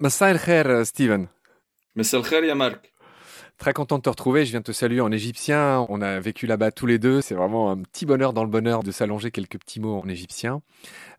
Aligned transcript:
Massa 0.00 0.30
el 0.30 0.40
khair, 0.40 0.86
Steven. 0.86 1.28
Massa 1.94 2.16
el 2.16 2.22
khair, 2.22 2.56
Marc. 2.56 2.90
Très 3.58 3.74
content 3.74 3.98
de 3.98 4.02
te 4.02 4.08
retrouver. 4.08 4.46
Je 4.46 4.52
viens 4.52 4.62
te 4.62 4.72
saluer 4.72 5.02
en 5.02 5.12
égyptien. 5.12 5.84
On 5.90 6.00
a 6.00 6.18
vécu 6.20 6.46
là-bas 6.46 6.70
tous 6.70 6.86
les 6.86 6.98
deux. 6.98 7.20
C'est 7.20 7.34
vraiment 7.34 7.70
un 7.70 7.76
petit 7.82 8.06
bonheur 8.06 8.32
dans 8.32 8.42
le 8.42 8.48
bonheur 8.48 8.82
de 8.82 8.92
s'allonger 8.92 9.30
quelques 9.30 9.58
petits 9.58 9.78
mots 9.78 10.00
en 10.02 10.08
égyptien. 10.08 10.62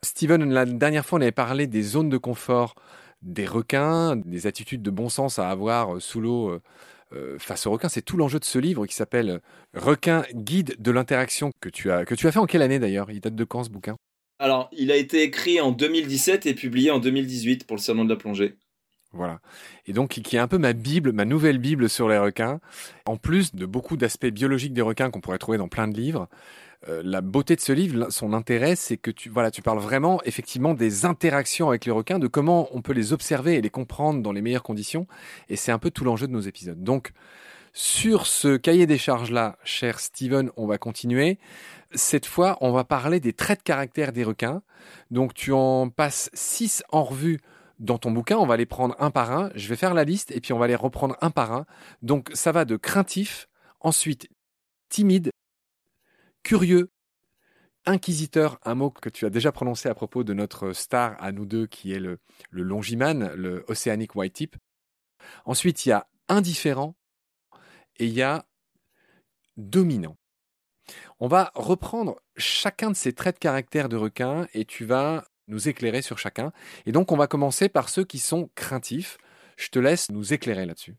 Steven, 0.03 0.51
la 0.51 0.65
dernière 0.65 1.05
fois, 1.05 1.19
on 1.19 1.21
avait 1.21 1.31
parlé 1.31 1.67
des 1.67 1.83
zones 1.83 2.09
de 2.09 2.17
confort 2.17 2.73
des 3.21 3.45
requins, 3.45 4.15
des 4.15 4.47
attitudes 4.47 4.81
de 4.81 4.89
bon 4.89 5.09
sens 5.09 5.37
à 5.37 5.51
avoir 5.51 5.97
euh, 5.97 5.99
sous 5.99 6.19
l'eau 6.19 6.49
euh, 6.49 6.61
euh, 7.13 7.37
face 7.37 7.67
aux 7.67 7.71
requins. 7.71 7.87
C'est 7.87 8.01
tout 8.01 8.17
l'enjeu 8.17 8.39
de 8.39 8.45
ce 8.45 8.57
livre 8.57 8.87
qui 8.87 8.95
s'appelle 8.95 9.41
Requin, 9.75 10.23
guide 10.33 10.75
de 10.79 10.89
l'interaction 10.89 11.51
que 11.59 11.69
tu 11.69 11.91
as 11.91 12.03
que 12.03 12.15
tu 12.15 12.27
as 12.27 12.31
fait 12.31 12.39
en 12.39 12.47
quelle 12.47 12.63
année 12.63 12.79
d'ailleurs? 12.79 13.11
Il 13.11 13.19
date 13.19 13.35
de 13.35 13.43
quand 13.43 13.63
ce 13.63 13.69
bouquin? 13.69 13.95
Alors, 14.39 14.71
il 14.71 14.91
a 14.91 14.95
été 14.95 15.21
écrit 15.21 15.61
en 15.61 15.71
2017 15.71 16.47
et 16.47 16.55
publié 16.55 16.89
en 16.89 16.97
2018 16.97 17.67
pour 17.67 17.77
le 17.77 17.81
Salon 17.81 18.05
de 18.05 18.09
la 18.09 18.15
plongée. 18.15 18.55
Voilà. 19.13 19.39
Et 19.87 19.93
donc, 19.93 20.09
qui 20.09 20.35
est 20.35 20.39
un 20.39 20.47
peu 20.47 20.57
ma 20.57 20.73
Bible, 20.73 21.11
ma 21.11 21.25
nouvelle 21.25 21.57
Bible 21.57 21.89
sur 21.89 22.07
les 22.07 22.17
requins. 22.17 22.59
En 23.05 23.17
plus 23.17 23.53
de 23.53 23.65
beaucoup 23.65 23.97
d'aspects 23.97 24.27
biologiques 24.27 24.73
des 24.73 24.81
requins 24.81 25.09
qu'on 25.09 25.19
pourrait 25.19 25.37
trouver 25.37 25.57
dans 25.57 25.67
plein 25.67 25.87
de 25.87 25.95
livres, 25.95 26.29
euh, 26.87 27.01
la 27.03 27.21
beauté 27.21 27.55
de 27.55 27.61
ce 27.61 27.73
livre, 27.73 28.09
son 28.09 28.33
intérêt, 28.33 28.75
c'est 28.75 28.97
que 28.97 29.11
tu, 29.11 29.29
voilà, 29.29 29.51
tu 29.51 29.61
parles 29.61 29.79
vraiment 29.79 30.21
effectivement 30.23 30.73
des 30.73 31.05
interactions 31.05 31.69
avec 31.69 31.85
les 31.85 31.91
requins, 31.91 32.17
de 32.17 32.27
comment 32.27 32.69
on 32.71 32.81
peut 32.81 32.93
les 32.93 33.13
observer 33.13 33.55
et 33.55 33.61
les 33.61 33.69
comprendre 33.69 34.21
dans 34.21 34.31
les 34.31 34.41
meilleures 34.41 34.63
conditions. 34.63 35.05
Et 35.49 35.55
c'est 35.55 35.71
un 35.71 35.79
peu 35.79 35.91
tout 35.91 36.03
l'enjeu 36.03 36.27
de 36.27 36.31
nos 36.31 36.39
épisodes. 36.39 36.81
Donc, 36.81 37.11
sur 37.73 38.25
ce 38.25 38.57
cahier 38.57 38.85
des 38.85 38.97
charges-là, 38.97 39.57
cher 39.63 39.99
Steven, 39.99 40.51
on 40.57 40.65
va 40.65 40.77
continuer. 40.77 41.37
Cette 41.93 42.25
fois, 42.25 42.57
on 42.61 42.71
va 42.71 42.83
parler 42.83 43.19
des 43.19 43.33
traits 43.33 43.59
de 43.59 43.63
caractère 43.63 44.11
des 44.11 44.23
requins. 44.23 44.61
Donc, 45.11 45.33
tu 45.33 45.51
en 45.51 45.89
passes 45.89 46.29
six 46.33 46.83
en 46.89 47.03
revue 47.03 47.39
dans 47.81 47.97
ton 47.97 48.11
bouquin, 48.11 48.37
on 48.37 48.45
va 48.45 48.57
les 48.57 48.67
prendre 48.67 48.95
un 48.99 49.09
par 49.09 49.31
un. 49.31 49.49
Je 49.55 49.67
vais 49.67 49.75
faire 49.75 49.93
la 49.93 50.03
liste 50.03 50.31
et 50.31 50.39
puis 50.39 50.53
on 50.53 50.59
va 50.59 50.67
les 50.67 50.75
reprendre 50.75 51.17
un 51.19 51.31
par 51.31 51.51
un. 51.51 51.65
Donc 52.03 52.29
ça 52.33 52.51
va 52.51 52.63
de 52.63 52.77
craintif, 52.77 53.49
ensuite 53.79 54.29
timide, 54.87 55.31
curieux, 56.43 56.91
inquisiteur, 57.85 58.59
un 58.63 58.75
mot 58.75 58.91
que 58.91 59.09
tu 59.09 59.25
as 59.25 59.31
déjà 59.31 59.51
prononcé 59.51 59.89
à 59.89 59.95
propos 59.95 60.23
de 60.23 60.33
notre 60.33 60.73
star 60.73 61.15
à 61.19 61.31
nous 61.31 61.47
deux 61.47 61.65
qui 61.65 61.91
est 61.91 61.99
le, 61.99 62.19
longiman, 62.51 63.33
le 63.33 63.65
Oceanic 63.67 64.15
White 64.15 64.33
Tip. 64.33 64.55
Ensuite, 65.45 65.85
il 65.85 65.89
y 65.89 65.91
a 65.91 66.07
indifférent 66.29 66.95
et 67.97 68.05
il 68.05 68.13
y 68.13 68.21
a 68.21 68.45
dominant. 69.57 70.17
On 71.19 71.27
va 71.27 71.51
reprendre 71.55 72.21
chacun 72.37 72.91
de 72.91 72.95
ces 72.95 73.13
traits 73.13 73.35
de 73.35 73.39
caractère 73.39 73.89
de 73.89 73.97
requin 73.97 74.47
et 74.53 74.65
tu 74.65 74.85
vas 74.85 75.23
nous 75.47 75.67
éclairer 75.67 76.01
sur 76.01 76.17
chacun. 76.17 76.51
Et 76.85 76.91
donc, 76.91 77.11
on 77.11 77.17
va 77.17 77.27
commencer 77.27 77.69
par 77.69 77.89
ceux 77.89 78.03
qui 78.03 78.19
sont 78.19 78.49
craintifs. 78.55 79.17
Je 79.57 79.69
te 79.69 79.79
laisse 79.79 80.11
nous 80.11 80.33
éclairer 80.33 80.65
là-dessus. 80.65 80.95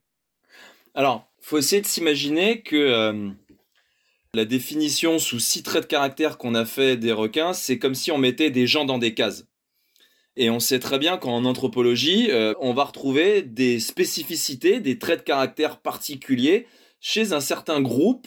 Alors, 0.95 1.33
faut 1.41 1.59
essayer 1.59 1.81
de 1.81 1.87
s'imaginer 1.87 2.63
que 2.63 2.77
euh, 2.77 3.31
la 4.35 4.45
définition 4.45 5.19
sous 5.19 5.41
six 5.41 5.63
traits 5.63 5.85
de 5.85 5.89
caractère 5.89 6.39
qu'on 6.39 6.55
a 6.55 6.65
fait 6.65 6.97
des 6.97 7.13
requins, 7.13 7.53
c'est 7.53 7.79
comme 7.79 7.95
si 7.95 8.11
on 8.11 8.19
mettait 8.19 8.51
des 8.51 8.67
gens 8.67 8.85
dans 8.85 8.99
des 8.99 9.15
cases. 9.15 9.47
Et 10.37 10.49
on 10.49 10.61
sait 10.61 10.79
très 10.79 10.99
bien 10.99 11.19
qu'en 11.19 11.45
anthropologie, 11.45 12.31
euh, 12.31 12.55
on 12.61 12.73
va 12.73 12.85
retrouver 12.85 13.43
des 13.43 13.81
spécificités, 13.81 14.81
des 14.81 14.99
traits 14.99 15.21
de 15.21 15.25
caractère 15.25 15.81
particuliers 15.81 16.67
chez 17.01 17.33
un 17.33 17.41
certain 17.41 17.83
groupe 17.83 18.27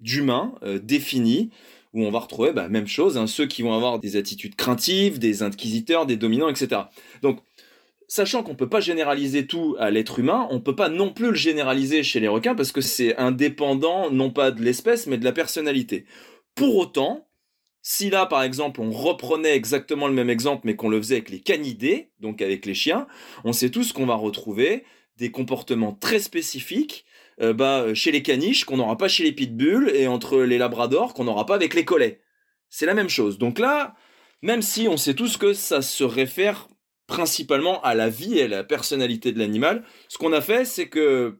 d'humains 0.00 0.54
euh, 0.62 0.78
définis 0.78 1.50
où 1.96 2.04
on 2.04 2.10
va 2.10 2.20
retrouver 2.20 2.52
bah, 2.52 2.68
même 2.68 2.86
chose, 2.86 3.16
hein, 3.16 3.26
ceux 3.26 3.46
qui 3.46 3.62
vont 3.62 3.74
avoir 3.74 3.98
des 3.98 4.16
attitudes 4.16 4.54
craintives, 4.54 5.18
des 5.18 5.42
inquisiteurs, 5.42 6.06
des 6.06 6.16
dominants, 6.16 6.50
etc. 6.50 6.82
Donc, 7.22 7.40
sachant 8.06 8.42
qu'on 8.42 8.52
ne 8.52 8.56
peut 8.56 8.68
pas 8.68 8.80
généraliser 8.80 9.46
tout 9.46 9.76
à 9.78 9.90
l'être 9.90 10.18
humain, 10.18 10.46
on 10.50 10.56
ne 10.56 10.60
peut 10.60 10.76
pas 10.76 10.90
non 10.90 11.12
plus 11.12 11.28
le 11.28 11.34
généraliser 11.34 12.02
chez 12.02 12.20
les 12.20 12.28
requins 12.28 12.54
parce 12.54 12.70
que 12.70 12.82
c'est 12.82 13.16
indépendant 13.16 14.10
non 14.10 14.30
pas 14.30 14.50
de 14.50 14.62
l'espèce 14.62 15.06
mais 15.06 15.16
de 15.16 15.24
la 15.24 15.32
personnalité. 15.32 16.04
Pour 16.54 16.76
autant, 16.76 17.26
si 17.80 18.10
là 18.10 18.26
par 18.26 18.42
exemple 18.42 18.82
on 18.82 18.90
reprenait 18.90 19.56
exactement 19.56 20.06
le 20.06 20.14
même 20.14 20.30
exemple 20.30 20.62
mais 20.64 20.76
qu'on 20.76 20.90
le 20.90 20.98
faisait 20.98 21.16
avec 21.16 21.30
les 21.30 21.40
canidés, 21.40 22.10
donc 22.20 22.42
avec 22.42 22.66
les 22.66 22.74
chiens, 22.74 23.06
on 23.44 23.54
sait 23.54 23.70
tous 23.70 23.92
qu'on 23.92 24.06
va 24.06 24.16
retrouver 24.16 24.84
des 25.16 25.30
comportements 25.30 25.92
très 25.92 26.18
spécifiques 26.18 27.06
euh, 27.40 27.52
bah, 27.52 27.94
chez 27.94 28.12
les 28.12 28.22
caniches 28.22 28.64
qu'on 28.64 28.78
n'aura 28.78 28.96
pas 28.96 29.08
chez 29.08 29.24
les 29.24 29.32
pitbulls 29.32 29.90
et 29.94 30.06
entre 30.06 30.42
les 30.42 30.58
labradors 30.58 31.14
qu'on 31.14 31.24
n'aura 31.24 31.46
pas 31.46 31.54
avec 31.54 31.74
les 31.74 31.84
collets. 31.84 32.20
C'est 32.68 32.86
la 32.86 32.94
même 32.94 33.08
chose. 33.08 33.38
Donc 33.38 33.58
là, 33.58 33.94
même 34.42 34.62
si 34.62 34.88
on 34.88 34.96
sait 34.96 35.14
tous 35.14 35.36
que 35.36 35.52
ça 35.52 35.82
se 35.82 36.04
réfère 36.04 36.68
principalement 37.06 37.80
à 37.82 37.94
la 37.94 38.08
vie 38.08 38.38
et 38.38 38.44
à 38.44 38.48
la 38.48 38.64
personnalité 38.64 39.32
de 39.32 39.38
l'animal, 39.38 39.84
ce 40.08 40.18
qu'on 40.18 40.32
a 40.32 40.40
fait, 40.40 40.64
c'est 40.64 40.88
que 40.88 41.38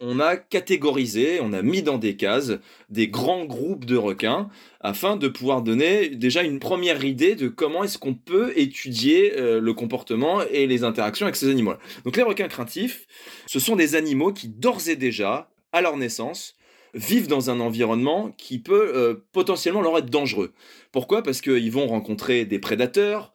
on 0.00 0.20
a 0.20 0.36
catégorisé, 0.36 1.40
on 1.40 1.52
a 1.52 1.62
mis 1.62 1.82
dans 1.82 1.98
des 1.98 2.16
cases 2.16 2.52
des 2.90 3.08
grands 3.08 3.44
groupes 3.44 3.84
de 3.84 3.96
requins 3.96 4.48
afin 4.80 5.16
de 5.16 5.28
pouvoir 5.28 5.62
donner 5.62 6.08
déjà 6.08 6.42
une 6.42 6.58
première 6.58 7.04
idée 7.04 7.34
de 7.34 7.48
comment 7.48 7.84
est-ce 7.84 7.98
qu'on 7.98 8.14
peut 8.14 8.52
étudier 8.56 9.38
euh, 9.38 9.60
le 9.60 9.72
comportement 9.72 10.42
et 10.42 10.66
les 10.66 10.84
interactions 10.84 11.26
avec 11.26 11.36
ces 11.36 11.48
animaux. 11.48 11.74
Donc 12.04 12.16
les 12.16 12.22
requins 12.22 12.48
craintifs, 12.48 13.06
ce 13.46 13.58
sont 13.58 13.76
des 13.76 13.94
animaux 13.94 14.32
qui 14.32 14.48
d'ores 14.48 14.88
et 14.88 14.96
déjà, 14.96 15.50
à 15.72 15.80
leur 15.80 15.96
naissance, 15.96 16.56
vivent 16.94 17.28
dans 17.28 17.50
un 17.50 17.60
environnement 17.60 18.32
qui 18.36 18.58
peut 18.58 18.92
euh, 18.94 19.14
potentiellement 19.32 19.82
leur 19.82 19.98
être 19.98 20.10
dangereux. 20.10 20.52
Pourquoi? 20.92 21.22
Parce 21.22 21.40
qu'ils 21.40 21.72
vont 21.72 21.86
rencontrer 21.86 22.44
des 22.44 22.58
prédateurs, 22.58 23.33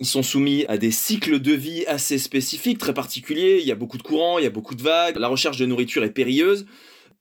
ils 0.00 0.06
sont 0.06 0.22
soumis 0.22 0.64
à 0.68 0.78
des 0.78 0.92
cycles 0.92 1.40
de 1.40 1.52
vie 1.52 1.84
assez 1.86 2.18
spécifiques, 2.18 2.78
très 2.78 2.94
particuliers. 2.94 3.58
Il 3.60 3.66
y 3.66 3.72
a 3.72 3.74
beaucoup 3.74 3.98
de 3.98 4.02
courants, 4.02 4.38
il 4.38 4.44
y 4.44 4.46
a 4.46 4.50
beaucoup 4.50 4.74
de 4.74 4.82
vagues. 4.82 5.16
La 5.16 5.28
recherche 5.28 5.58
de 5.58 5.66
nourriture 5.66 6.04
est 6.04 6.12
périlleuse. 6.12 6.66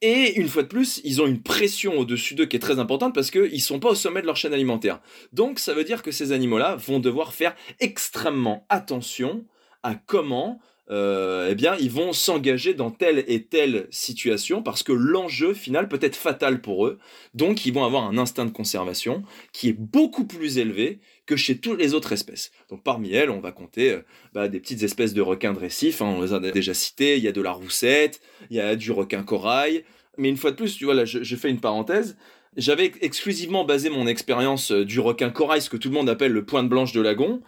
Et 0.03 0.39
une 0.39 0.47
fois 0.47 0.61
de 0.61 0.67
plus, 0.67 1.01
ils 1.03 1.21
ont 1.21 1.25
une 1.25 1.41
pression 1.41 1.97
au-dessus 1.97 2.35
d'eux 2.35 2.45
qui 2.45 2.55
est 2.55 2.59
très 2.59 2.77
importante 2.77 3.15
parce 3.15 3.31
qu'ils 3.31 3.51
ne 3.51 3.57
sont 3.57 3.79
pas 3.79 3.89
au 3.89 3.95
sommet 3.95 4.21
de 4.21 4.27
leur 4.27 4.37
chaîne 4.37 4.53
alimentaire. 4.53 5.01
Donc 5.33 5.57
ça 5.57 5.73
veut 5.73 5.83
dire 5.83 6.03
que 6.03 6.11
ces 6.11 6.31
animaux-là 6.31 6.75
vont 6.75 6.99
devoir 6.99 7.33
faire 7.33 7.55
extrêmement 7.79 8.67
attention 8.69 9.43
à 9.81 9.95
comment 9.95 10.59
euh, 10.89 11.49
eh 11.51 11.55
bien, 11.55 11.75
ils 11.79 11.91
vont 11.91 12.13
s'engager 12.13 12.73
dans 12.73 12.91
telle 12.91 13.23
et 13.27 13.43
telle 13.43 13.87
situation 13.89 14.63
parce 14.63 14.83
que 14.83 14.93
l'enjeu 14.93 15.53
final 15.53 15.89
peut 15.89 15.99
être 16.01 16.15
fatal 16.15 16.61
pour 16.61 16.87
eux. 16.87 16.97
Donc, 17.33 17.65
ils 17.65 17.73
vont 17.73 17.83
avoir 17.83 18.05
un 18.05 18.17
instinct 18.17 18.45
de 18.45 18.51
conservation 18.51 19.23
qui 19.51 19.69
est 19.69 19.77
beaucoup 19.77 20.25
plus 20.25 20.57
élevé 20.57 20.99
que 21.25 21.35
chez 21.35 21.57
toutes 21.57 21.79
les 21.79 21.93
autres 21.93 22.13
espèces. 22.13 22.51
Donc, 22.69 22.83
parmi 22.83 23.11
elles, 23.11 23.29
on 23.29 23.41
va 23.41 23.51
compter 23.51 23.91
euh, 23.91 24.01
bah, 24.33 24.47
des 24.47 24.59
petites 24.59 24.83
espèces 24.83 25.13
de 25.13 25.21
requins 25.21 25.53
de 25.53 25.59
récif. 25.59 26.01
Hein, 26.01 26.13
on 26.17 26.21
les 26.21 26.33
a 26.33 26.39
déjà 26.39 26.73
cités. 26.73 27.17
Il 27.17 27.23
y 27.23 27.27
a 27.27 27.33
de 27.33 27.41
la 27.41 27.51
roussette, 27.51 28.21
il 28.49 28.55
y 28.55 28.61
a 28.61 28.75
du 28.75 28.91
requin 28.91 29.23
corail. 29.23 29.83
Mais 30.17 30.29
une 30.29 30.37
fois 30.37 30.51
de 30.51 30.55
plus, 30.55 30.77
tu 30.77 30.85
vois, 30.85 30.93
là, 30.93 31.05
je, 31.05 31.21
je 31.21 31.35
fais 31.35 31.49
une 31.49 31.59
parenthèse. 31.59 32.17
J'avais 32.57 32.91
exclusivement 33.01 33.65
basé 33.65 33.89
mon 33.89 34.07
expérience 34.07 34.71
euh, 34.71 34.83
du 34.83 34.99
requin 34.99 35.29
corail, 35.29 35.61
ce 35.61 35.69
que 35.69 35.77
tout 35.77 35.89
le 35.89 35.93
monde 35.93 36.09
appelle 36.09 36.31
le 36.31 36.43
point 36.43 36.63
de 36.63 36.69
blanche 36.69 36.91
de 36.91 37.01
lagon, 37.01 37.41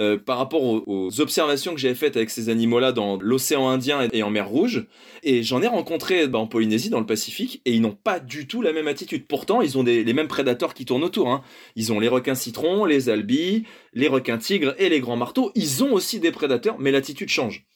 euh, 0.00 0.16
par 0.16 0.38
rapport 0.38 0.62
aux, 0.62 1.20
observations 1.20 1.74
que 1.74 1.80
j'avais 1.80 1.94
faites 1.94 2.16
avec 2.16 2.30
ces 2.30 2.48
animaux-là 2.48 2.92
dans 2.92 3.18
l'océan 3.20 3.68
Indien 3.68 4.08
et 4.12 4.22
en 4.22 4.30
mer 4.30 4.48
Rouge. 4.48 4.86
Et 5.22 5.42
j'en 5.42 5.60
ai 5.60 5.66
rencontré 5.66 6.26
bah, 6.26 6.38
en 6.38 6.46
Polynésie, 6.46 6.88
dans 6.88 7.00
le 7.00 7.06
Pacifique, 7.06 7.60
et 7.66 7.72
ils 7.72 7.82
n'ont 7.82 7.96
pas 8.02 8.20
du 8.20 8.46
tout 8.46 8.62
la 8.62 8.72
même 8.72 8.88
attitude. 8.88 9.26
Pourtant, 9.26 9.60
ils 9.60 9.76
ont 9.76 9.82
les 9.82 10.12
mêmes 10.12 10.28
prédateurs 10.28 10.74
qui 10.74 10.84
tournent 10.84 11.04
autour. 11.04 11.28
Hein. 11.28 11.42
Ils 11.76 11.92
ont 11.92 12.00
les 12.00 12.08
requins 12.08 12.34
citrons, 12.34 12.84
les 12.84 13.10
albis, 13.10 13.64
les 13.92 14.08
requins 14.08 14.38
tigres 14.38 14.74
et 14.78 14.88
les 14.88 15.00
grands 15.00 15.16
marteaux. 15.16 15.52
Ils 15.54 15.84
ont 15.84 15.92
aussi 15.92 16.20
des 16.20 16.30
prédateurs, 16.30 16.76
mais 16.78 16.90
l'attitude 16.90 17.28
change 17.28 17.66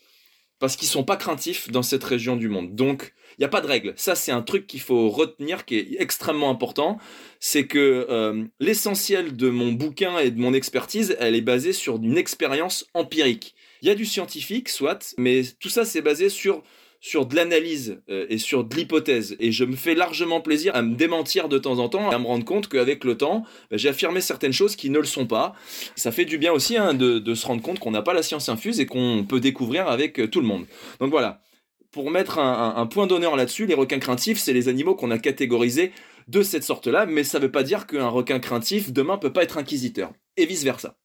parce 0.59 0.77
qu'ils 0.77 0.89
sont 0.89 1.05
pas 1.05 1.17
craintifs 1.17 1.71
dans 1.71 1.83
cette 1.83 2.05
région 2.05 2.37
du 2.37 2.49
monde. 2.49 2.75
Donc, 2.75 3.15
il 3.33 3.41
n'y 3.41 3.45
a 3.45 3.49
pas 3.49 3.61
de 3.61 3.67
règle. 3.67 3.93
Ça, 3.97 4.15
c'est 4.15 4.33
un 4.33 4.43
truc 4.43 4.67
qu'il 4.67 4.81
faut 4.81 5.09
retenir, 5.09 5.65
qui 5.65 5.77
est 5.77 5.97
extrêmement 5.99 6.51
important. 6.51 6.99
C'est 7.41 7.67
que 7.67 8.07
euh, 8.09 8.45
l'essentiel 8.61 9.37
de 9.37 9.51
mon 9.51 9.73
bouquin 9.73 10.19
et 10.19 10.31
de 10.31 10.41
mon 10.41 10.55
expertise, 10.55 11.17
elle 11.19 11.35
est 11.35 11.41
basée 11.41 11.73
sur 11.73 11.97
une 11.97 12.17
expérience 12.17 12.87
empirique. 12.95 13.55
Il 13.83 13.89
y 13.89 13.91
a 13.91 13.95
du 13.95 14.07
scientifique, 14.07 14.69
soit, 14.69 15.15
mais 15.19 15.43
tout 15.61 15.69
ça, 15.69 15.85
c'est 15.85 16.01
basé 16.01 16.29
sur 16.29 16.63
sur 17.05 17.27
de 17.27 17.37
l'analyse 17.37 18.01
euh, 18.09 18.25
et 18.31 18.39
sur 18.39 18.65
de 18.65 18.75
l'hypothèse. 18.75 19.37
Et 19.39 19.53
je 19.53 19.67
me 19.67 19.77
fais 19.77 19.95
largement 19.95 20.41
plaisir 20.41 20.75
à 20.75 20.81
me 20.81 20.95
démentir 20.95 21.51
de 21.51 21.59
temps 21.59 21.79
en 21.79 21.91
temps, 21.91 22.09
à 22.09 22.19
me 22.19 22.25
rendre 22.25 22.47
compte 22.47 22.67
qu'avec 22.67 23.05
le 23.05 23.19
temps, 23.19 23.45
bah, 23.71 23.77
j'ai 23.77 23.91
affirmé 23.91 24.23
certaines 24.23 24.55
choses 24.55 24.75
qui 24.75 24.89
ne 24.89 24.99
le 24.99 25.05
sont 25.05 25.27
pas. 25.27 25.55
Ça 25.97 26.13
fait 26.13 26.25
du 26.25 26.39
bien 26.39 26.51
aussi 26.51 26.79
hein, 26.79 26.95
de, 26.95 27.35
se 27.35 27.47
rendre 27.47 27.61
compte 27.61 27.79
qu'on 27.79 27.91
n'a 27.91 28.01
pas 28.01 28.15
la 28.15 28.23
science 28.23 28.49
infuse 28.49 28.81
et 28.81 28.87
qu'on 28.87 29.27
peut 29.29 29.39
découvrir 29.39 29.87
avec 29.87 30.19
euh, 30.19 30.29
tout 30.29 30.41
le 30.41 30.47
monde. 30.47 30.65
Donc 30.99 31.11
voilà. 31.11 31.43
Pour 31.91 32.11
mettre 32.11 32.39
un, 32.39 32.87
point 32.87 33.07
d'honneur 33.07 33.37
là-dessus, 33.37 33.67
les 33.67 33.75
requins 33.75 34.01
craintifs, 34.01 34.39
c'est 34.39 34.55
les 34.55 34.69
animaux 34.69 34.97
qu'on 34.97 35.13
a 35.13 35.19
catégorisés 35.19 35.93
de 36.27 36.43
cette 36.43 36.65
sorte-là, 36.65 37.07
mais 37.07 37.23
ça 37.23 37.39
ne 37.39 37.45
veut 37.45 37.53
pas 37.53 37.63
dire 37.63 37.87
qu'un 37.87 38.09
requin 38.09 38.41
craintif 38.41 38.93
demain 38.93 39.17
peut 39.17 39.33
pas 39.33 39.45
être 39.45 39.59
inquisiteur, 39.59 40.11
et 40.37 40.45
vice 40.47 40.65
versa. 40.65 40.97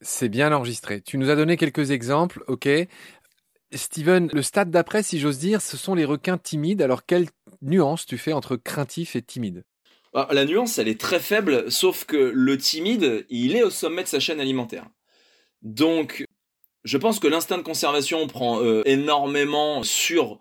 C'est 0.00 0.28
bien 0.28 0.52
enregistré. 0.52 1.00
Tu 1.00 1.18
nous 1.18 1.28
as 1.28 1.34
donné 1.34 1.56
quelques 1.56 1.90
exemples, 1.90 2.44
ok. 2.46 2.68
Steven, 3.72 4.30
le 4.32 4.42
stade 4.42 4.70
d'après, 4.70 5.02
si 5.02 5.18
j'ose 5.18 5.38
dire, 5.38 5.60
ce 5.60 5.76
sont 5.76 5.94
les 5.94 6.04
requins 6.04 6.38
timides. 6.38 6.82
Alors, 6.82 7.04
quelle 7.04 7.26
nuance 7.60 8.06
tu 8.06 8.16
fais 8.18 8.32
entre 8.32 8.56
craintif 8.56 9.14
et 9.16 9.22
timide? 9.22 9.64
Ah, 10.14 10.28
La 10.30 10.44
nuance, 10.44 10.78
elle 10.78 10.88
est 10.88 11.00
très 11.00 11.20
faible, 11.20 11.70
sauf 11.70 12.04
que 12.04 12.16
le 12.16 12.56
timide, 12.56 13.26
il 13.28 13.56
est 13.56 13.62
au 13.62 13.70
sommet 13.70 14.02
de 14.02 14.08
sa 14.08 14.20
chaîne 14.20 14.40
alimentaire. 14.40 14.86
Donc, 15.62 16.24
Je 16.84 16.96
pense 16.98 17.18
que 17.20 17.28
l'instinct 17.28 17.58
de 17.58 17.62
conservation 17.62 18.26
prend 18.28 18.62
euh, 18.62 18.82
énormément 18.86 19.82
sur 19.82 20.38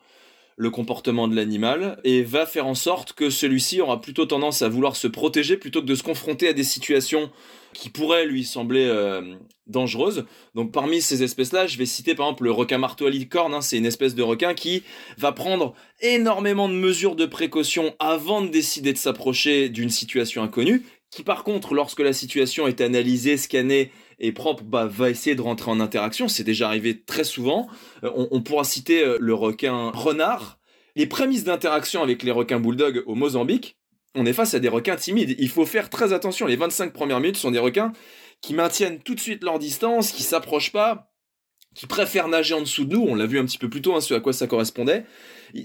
le 0.57 0.69
comportement 0.69 1.27
de 1.27 1.35
l'animal 1.35 2.00
et 2.03 2.23
va 2.23 2.45
faire 2.45 2.68
en 2.68 2.75
sorte 2.75 3.13
que 3.13 3.30
celui-ci 3.30 3.81
aura 3.81 4.01
plutôt 4.01 4.25
tendance 4.25 4.62
à 4.62 4.69
vouloir 4.69 4.95
se 4.95 5.07
protéger 5.07 5.57
plutôt 5.57 5.81
que 5.81 5.88
de 5.88 5.95
se 5.95 6.03
confronter 6.03 6.47
à 6.47 6.53
des 6.53 6.63
situations 6.63 7.31
qui 7.77 7.89
pourraient 7.89 8.25
lui 8.25 8.44
sembler 8.44 8.85
euh, 8.85 9.35
dangereuses. 9.68 10.25
Donc 10.56 10.71
parmi 10.71 11.00
ces 11.00 11.21
espèces-là, 11.21 11.68
je 11.68 11.77
vais 11.77 11.85
citer 11.85 12.15
par 12.15 12.25
exemple 12.25 12.45
le 12.45 12.51
requin 12.51 12.79
marteau 12.79 13.06
à 13.06 13.12
licorne. 13.12 13.53
Hein. 13.53 13.62
c'est 13.62 13.77
une 13.77 13.85
espèce 13.85 14.15
de 14.15 14.24
requin 14.24 14.56
qui 14.56 14.81
va 15.19 15.31
prendre 15.31 15.75
énormément 16.01 16.69
de 16.69 16.74
mesures 16.74 17.15
de 17.15 17.27
précaution 17.27 17.95
avant 18.00 18.41
de 18.41 18.47
décider 18.47 18.94
de 18.94 18.97
s'approcher 18.97 19.69
d'une 19.69 19.91
situation 19.91 20.41
inconnue, 20.41 20.83
qui 21.12 21.21
par 21.21 21.44
contre, 21.44 21.75
lorsque 21.75 22.00
la 22.00 22.13
situation 22.13 22.65
est 22.65 22.81
analysée, 22.81 23.38
scannée 23.38 23.91
et 24.19 24.31
propre, 24.31 24.63
bah, 24.63 24.88
va 24.88 25.12
essayer 25.12 25.35
de 25.35 25.41
rentrer 25.41 25.69
en 25.69 25.80
interaction. 25.80 26.27
C'est 26.27 26.44
déjà 26.44 26.68
arrivé 26.68 27.03
très 27.06 27.23
souvent. 27.23 27.68
Euh, 28.03 28.09
on, 28.31 28.41
pourra 28.41 28.63
citer 28.63 29.03
euh, 29.03 29.18
le 29.19 29.35
requin 29.35 29.91
renard. 29.91 30.57
Les 30.95 31.06
prémices 31.06 31.44
d'interaction 31.44 32.01
avec 32.01 32.23
les 32.23 32.31
requins 32.31 32.59
bulldogs 32.59 33.03
au 33.06 33.13
Mozambique, 33.13 33.76
on 34.17 34.25
est 34.25 34.33
face 34.33 34.53
à 34.53 34.59
des 34.59 34.67
requins 34.67 34.95
timides. 34.95 35.35
Il 35.39 35.49
faut 35.49 35.65
faire 35.65 35.89
très 35.89 36.13
attention. 36.13 36.47
Les 36.47 36.55
25 36.55 36.91
premières 36.91 37.19
minutes 37.19 37.37
sont 37.37 37.51
des 37.51 37.59
requins 37.59 37.93
qui 38.41 38.53
maintiennent 38.53 38.99
tout 38.99 39.15
de 39.15 39.19
suite 39.19 39.43
leur 39.43 39.59
distance, 39.59 40.11
qui 40.11 40.23
s'approchent 40.23 40.71
pas, 40.71 41.11
qui 41.75 41.87
préfèrent 41.87 42.27
nager 42.27 42.53
en 42.53 42.61
dessous 42.61 42.85
de 42.85 42.95
nous. 42.95 43.05
On 43.07 43.15
l'a 43.15 43.25
vu 43.25 43.39
un 43.39 43.45
petit 43.45 43.57
peu 43.57 43.69
plus 43.69 43.81
tôt, 43.81 43.95
hein, 43.95 44.01
ce 44.01 44.13
à 44.13 44.19
quoi 44.19 44.33
ça 44.33 44.47
correspondait. 44.47 45.05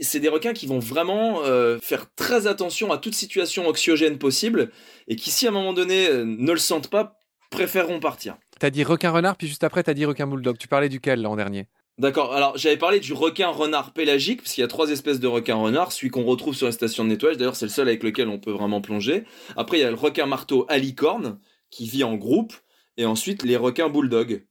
C'est 0.00 0.20
des 0.20 0.28
requins 0.28 0.52
qui 0.52 0.66
vont 0.66 0.78
vraiment 0.78 1.42
euh, 1.44 1.78
faire 1.82 2.06
très 2.14 2.46
attention 2.46 2.92
à 2.92 2.98
toute 2.98 3.14
situation 3.14 3.66
oxygène 3.66 4.18
possible 4.18 4.70
et 5.08 5.16
qui, 5.16 5.30
si 5.30 5.46
à 5.46 5.50
un 5.50 5.52
moment 5.52 5.72
donné 5.72 6.08
ne 6.12 6.52
le 6.52 6.58
sentent 6.58 6.88
pas, 6.88 7.18
préféreront 7.50 8.00
partir. 8.00 8.36
T'as 8.58 8.70
dit 8.70 8.84
requin 8.84 9.10
renard, 9.10 9.36
puis 9.36 9.48
juste 9.48 9.64
après, 9.64 9.82
t'as 9.82 9.94
dit 9.94 10.04
requin 10.04 10.26
bulldog. 10.26 10.56
Tu 10.58 10.68
parlais 10.68 10.88
duquel 10.88 11.22
l'an 11.22 11.36
dernier? 11.36 11.66
D'accord, 11.98 12.32
alors 12.34 12.56
j'avais 12.56 12.78
parlé 12.78 13.00
du 13.00 13.12
requin 13.12 13.48
renard 13.48 13.92
pélagique, 13.92 14.42
parce 14.42 14.54
qu'il 14.54 14.62
y 14.62 14.64
a 14.64 14.68
trois 14.68 14.90
espèces 14.90 15.20
de 15.20 15.26
requins 15.26 15.56
renard, 15.56 15.92
celui 15.92 16.10
qu'on 16.10 16.24
retrouve 16.24 16.54
sur 16.54 16.66
les 16.66 16.72
stations 16.72 17.04
de 17.04 17.10
nettoyage, 17.10 17.36
d'ailleurs 17.36 17.56
c'est 17.56 17.66
le 17.66 17.70
seul 17.70 17.86
avec 17.86 18.02
lequel 18.02 18.28
on 18.28 18.38
peut 18.38 18.50
vraiment 18.50 18.80
plonger. 18.80 19.24
Après 19.56 19.78
il 19.78 19.80
y 19.82 19.84
a 19.84 19.90
le 19.90 19.96
requin 19.96 20.24
marteau 20.24 20.64
à 20.68 20.78
licorne, 20.78 21.38
qui 21.70 21.86
vit 21.86 22.02
en 22.02 22.14
groupe, 22.14 22.54
et 22.96 23.04
ensuite 23.04 23.42
les 23.42 23.56
requins 23.56 23.90
bulldog. 23.90 24.46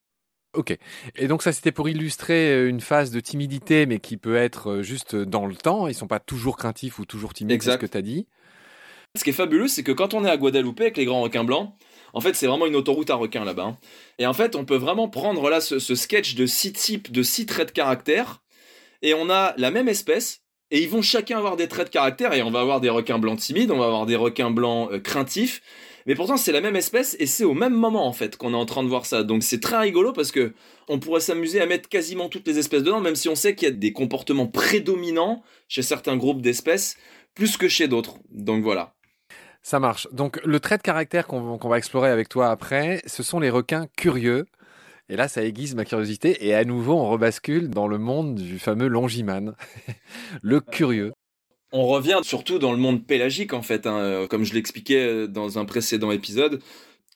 Ok, 0.53 0.77
et 1.15 1.27
donc 1.27 1.41
ça 1.41 1.51
c'était 1.51 1.71
pour 1.71 1.89
illustrer 1.89 2.53
euh, 2.53 2.69
une 2.69 2.81
phase 2.81 3.09
de 3.09 3.19
timidité, 3.19 3.85
mais 3.87 3.99
qui 3.99 4.17
peut 4.17 4.35
être 4.35 4.69
euh, 4.69 4.81
juste 4.83 5.15
dans 5.15 5.47
le 5.47 5.55
temps, 5.55 5.87
ils 5.87 5.95
sont 5.95 6.07
pas 6.07 6.19
toujours 6.19 6.57
craintifs 6.57 6.99
ou 6.99 7.05
toujours 7.05 7.33
timides, 7.33 7.61
c'est 7.63 7.71
ce 7.71 7.77
que 7.77 7.85
t'as 7.87 8.01
dit. 8.01 8.27
Ce 9.17 9.23
qui 9.23 9.31
est 9.31 9.33
fabuleux, 9.33 9.67
c'est 9.67 9.83
que 9.83 9.91
quand 9.91 10.13
on 10.13 10.23
est 10.25 10.29
à 10.29 10.37
Guadeloupe 10.37 10.79
avec 10.79 10.95
les 10.95 11.05
grands 11.05 11.21
requins 11.21 11.43
blancs, 11.43 11.73
en 12.13 12.21
fait, 12.21 12.35
c'est 12.35 12.47
vraiment 12.47 12.65
une 12.65 12.75
autoroute 12.75 13.09
à 13.09 13.15
requins 13.15 13.45
là-bas. 13.45 13.63
Hein. 13.63 13.77
Et 14.19 14.25
en 14.25 14.33
fait, 14.33 14.55
on 14.55 14.65
peut 14.65 14.75
vraiment 14.75 15.07
prendre 15.07 15.49
là 15.49 15.61
ce, 15.61 15.79
sketch 15.79 16.35
de 16.35 16.45
six 16.45 16.73
types, 16.73 17.11
de 17.11 17.23
six 17.23 17.45
traits 17.45 17.69
de 17.69 17.73
caractère, 17.73 18.41
et 19.01 19.13
on 19.13 19.29
a 19.29 19.53
la 19.57 19.71
même 19.71 19.87
espèce, 19.87 20.41
et 20.69 20.81
ils 20.81 20.89
vont 20.89 21.01
chacun 21.01 21.37
avoir 21.37 21.57
des 21.57 21.67
traits 21.67 21.87
de 21.87 21.91
caractère, 21.91 22.33
et 22.33 22.43
on 22.43 22.51
va 22.51 22.61
avoir 22.61 22.81
des 22.81 22.89
requins 22.89 23.19
blancs 23.19 23.39
timides, 23.39 23.71
on 23.71 23.79
va 23.79 23.85
avoir 23.85 24.05
des 24.05 24.15
requins 24.15 24.51
blancs 24.51 24.91
euh, 24.91 24.99
craintifs, 24.99 25.61
mais 26.05 26.15
pourtant 26.15 26.37
c'est 26.37 26.51
la 26.51 26.61
même 26.61 26.75
espèce, 26.75 27.15
et 27.19 27.25
c'est 27.25 27.43
au 27.43 27.53
même 27.53 27.73
moment 27.73 28.07
en 28.07 28.13
fait 28.13 28.37
qu'on 28.37 28.53
est 28.53 28.57
en 28.57 28.65
train 28.65 28.83
de 28.83 28.87
voir 28.87 29.05
ça. 29.05 29.23
Donc 29.23 29.43
c'est 29.43 29.59
très 29.59 29.77
rigolo 29.77 30.13
parce 30.13 30.31
que 30.31 30.53
on 30.87 30.99
pourrait 30.99 31.21
s'amuser 31.21 31.61
à 31.61 31.65
mettre 31.65 31.89
quasiment 31.89 32.29
toutes 32.29 32.47
les 32.47 32.57
espèces 32.57 32.83
dedans, 32.83 33.01
même 33.01 33.15
si 33.15 33.29
on 33.29 33.35
sait 33.35 33.55
qu'il 33.55 33.67
y 33.67 33.71
a 33.71 33.75
des 33.75 33.93
comportements 33.93 34.47
prédominants 34.47 35.43
chez 35.67 35.81
certains 35.83 36.17
groupes 36.17 36.41
d'espèces, 36.41 36.97
plus 37.35 37.57
que 37.57 37.67
chez 37.67 37.87
d'autres. 37.87 38.17
Donc 38.31 38.63
voilà. 38.63 38.93
Ça 39.61 39.79
marche. 39.79 40.07
Donc 40.11 40.39
le 40.43 40.59
trait 40.59 40.77
de 40.77 40.81
caractère 40.81 41.27
qu'on 41.27 41.57
va 41.57 41.77
explorer 41.77 42.09
avec 42.09 42.29
toi 42.29 42.49
après, 42.49 43.01
ce 43.05 43.23
sont 43.23 43.39
les 43.39 43.49
requins 43.49 43.87
curieux. 43.95 44.45
Et 45.09 45.17
là, 45.17 45.27
ça 45.27 45.43
aiguise 45.43 45.75
ma 45.75 45.85
curiosité. 45.85 46.47
Et 46.47 46.53
à 46.55 46.63
nouveau, 46.63 46.93
on 46.93 47.09
rebascule 47.09 47.69
dans 47.69 47.87
le 47.87 47.97
monde 47.97 48.35
du 48.35 48.59
fameux 48.59 48.87
Longiman, 48.87 49.55
le 50.41 50.61
curieux. 50.61 51.11
On 51.73 51.87
revient 51.87 52.19
surtout 52.23 52.59
dans 52.59 52.71
le 52.71 52.77
monde 52.77 53.05
pélagique, 53.05 53.53
en 53.53 53.61
fait. 53.61 53.87
Hein. 53.87 54.25
Comme 54.29 54.45
je 54.45 54.53
l'expliquais 54.53 55.27
dans 55.27 55.59
un 55.59 55.65
précédent 55.65 56.11
épisode, 56.11 56.61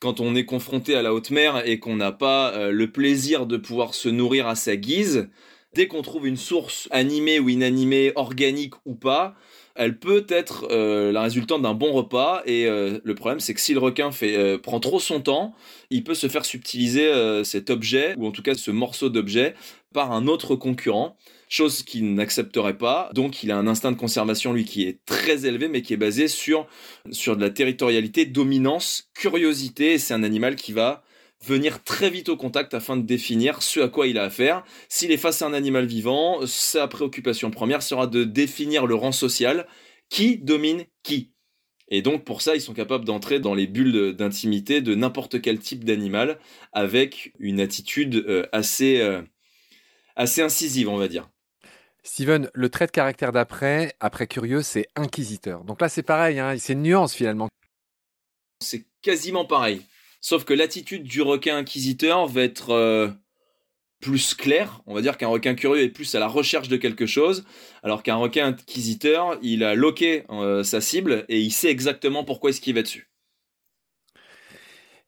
quand 0.01 0.19
on 0.19 0.35
est 0.35 0.45
confronté 0.45 0.95
à 0.95 1.01
la 1.01 1.13
haute 1.13 1.31
mer 1.31 1.65
et 1.65 1.79
qu'on 1.79 1.95
n'a 1.95 2.11
pas 2.11 2.53
euh, 2.53 2.71
le 2.71 2.91
plaisir 2.91 3.45
de 3.45 3.57
pouvoir 3.57 3.93
se 3.93 4.09
nourrir 4.09 4.47
à 4.47 4.55
sa 4.55 4.75
guise, 4.75 5.29
dès 5.73 5.87
qu'on 5.87 6.01
trouve 6.01 6.27
une 6.27 6.37
source 6.37 6.87
animée 6.91 7.39
ou 7.39 7.49
inanimée, 7.49 8.11
organique 8.15 8.73
ou 8.85 8.95
pas, 8.95 9.35
elle 9.75 9.99
peut 9.99 10.25
être 10.29 10.67
euh, 10.71 11.11
la 11.11 11.21
résultante 11.21 11.61
d'un 11.61 11.73
bon 11.73 11.91
repas. 11.91 12.41
Et 12.45 12.65
euh, 12.65 12.99
le 13.03 13.15
problème, 13.15 13.39
c'est 13.39 13.53
que 13.53 13.59
si 13.59 13.73
le 13.73 13.79
requin 13.79 14.11
fait, 14.11 14.37
euh, 14.37 14.57
prend 14.57 14.79
trop 14.79 14.99
son 14.99 15.21
temps, 15.21 15.53
il 15.89 16.03
peut 16.03 16.15
se 16.15 16.27
faire 16.27 16.45
subtiliser 16.45 17.11
cet 17.43 17.69
objet, 17.69 18.15
ou 18.17 18.25
en 18.25 18.31
tout 18.31 18.41
cas 18.41 18.55
ce 18.55 18.71
morceau 18.71 19.09
d'objet, 19.09 19.53
par 19.93 20.11
un 20.11 20.27
autre 20.27 20.55
concurrent. 20.55 21.17
Chose 21.47 21.83
qu'il 21.83 22.15
n'accepterait 22.15 22.77
pas. 22.77 23.11
Donc, 23.13 23.43
il 23.43 23.51
a 23.51 23.57
un 23.57 23.67
instinct 23.67 23.91
de 23.91 23.97
conservation, 23.97 24.51
lui, 24.51 24.65
qui 24.65 24.83
est 24.83 24.99
très 25.05 25.45
élevé, 25.45 25.67
mais 25.67 25.83
qui 25.83 25.93
est 25.93 25.97
basé 25.97 26.27
sur, 26.27 26.65
sur 27.11 27.37
de 27.37 27.41
la 27.41 27.51
territorialité, 27.51 28.25
dominance, 28.25 29.09
curiosité. 29.13 29.99
C'est 29.99 30.15
un 30.15 30.23
animal 30.23 30.55
qui 30.55 30.73
va 30.73 31.03
venir 31.43 31.83
très 31.83 32.09
vite 32.09 32.29
au 32.29 32.37
contact 32.37 32.73
afin 32.73 32.97
de 32.97 33.03
définir 33.03 33.61
ce 33.61 33.79
à 33.79 33.87
quoi 33.87 34.07
il 34.07 34.17
a 34.17 34.23
affaire. 34.23 34.63
S'il 34.89 35.11
est 35.11 35.17
face 35.17 35.41
à 35.41 35.47
un 35.47 35.53
animal 35.53 35.85
vivant, 35.85 36.45
sa 36.45 36.87
préoccupation 36.87 37.51
première 37.51 37.83
sera 37.83 38.07
de 38.07 38.23
définir 38.23 38.87
le 38.87 38.95
rang 38.95 39.11
social, 39.11 39.67
qui 40.09 40.37
domine 40.37 40.85
qui? 41.03 41.31
Et 41.87 42.01
donc 42.01 42.25
pour 42.25 42.41
ça, 42.41 42.55
ils 42.55 42.61
sont 42.61 42.73
capables 42.73 43.05
d'entrer 43.05 43.39
dans 43.39 43.53
les 43.53 43.67
bulles 43.67 44.13
d'intimité 44.13 44.81
de 44.81 44.95
n'importe 44.95 45.41
quel 45.41 45.59
type 45.59 45.83
d'animal 45.83 46.39
avec 46.73 47.33
une 47.39 47.59
attitude 47.59 48.15
euh, 48.15 48.47
assez, 48.51 49.01
euh, 49.01 49.21
assez 50.15 50.41
incisive, 50.41 50.89
on 50.89 50.97
va 50.97 51.07
dire. 51.07 51.29
Steven, 52.03 52.49
le 52.53 52.69
trait 52.69 52.85
de 52.85 52.91
caractère 52.91 53.31
d'après, 53.31 53.95
après 53.99 54.27
curieux, 54.27 54.61
c'est 54.61 54.87
inquisiteur. 54.95 55.63
Donc 55.63 55.81
là, 55.81 55.89
c'est 55.89 56.03
pareil, 56.03 56.39
hein, 56.39 56.55
c'est 56.57 56.73
une 56.73 56.83
nuance 56.83 57.15
finalement. 57.15 57.49
C'est 58.61 58.85
quasiment 59.01 59.45
pareil. 59.45 59.81
Sauf 60.27 60.43
que 60.43 60.55
l'attitude 60.55 61.03
du 61.03 61.21
requin 61.21 61.55
inquisiteur 61.55 62.25
va 62.25 62.41
être 62.41 62.71
euh, 62.71 63.09
plus 63.99 64.33
claire. 64.33 64.81
On 64.87 64.95
va 64.95 65.03
dire 65.03 65.19
qu'un 65.19 65.27
requin 65.27 65.53
curieux 65.53 65.83
est 65.83 65.89
plus 65.89 66.15
à 66.15 66.19
la 66.19 66.27
recherche 66.27 66.67
de 66.67 66.77
quelque 66.77 67.05
chose, 67.05 67.45
alors 67.83 68.01
qu'un 68.01 68.15
requin 68.15 68.47
inquisiteur, 68.47 69.37
il 69.43 69.63
a 69.63 69.75
loqué 69.75 70.23
euh, 70.31 70.63
sa 70.63 70.81
cible 70.81 71.25
et 71.29 71.39
il 71.39 71.51
sait 71.51 71.69
exactement 71.69 72.23
pourquoi 72.23 72.49
est-ce 72.49 72.59
qu'il 72.59 72.73
va 72.73 72.81
dessus. 72.81 73.11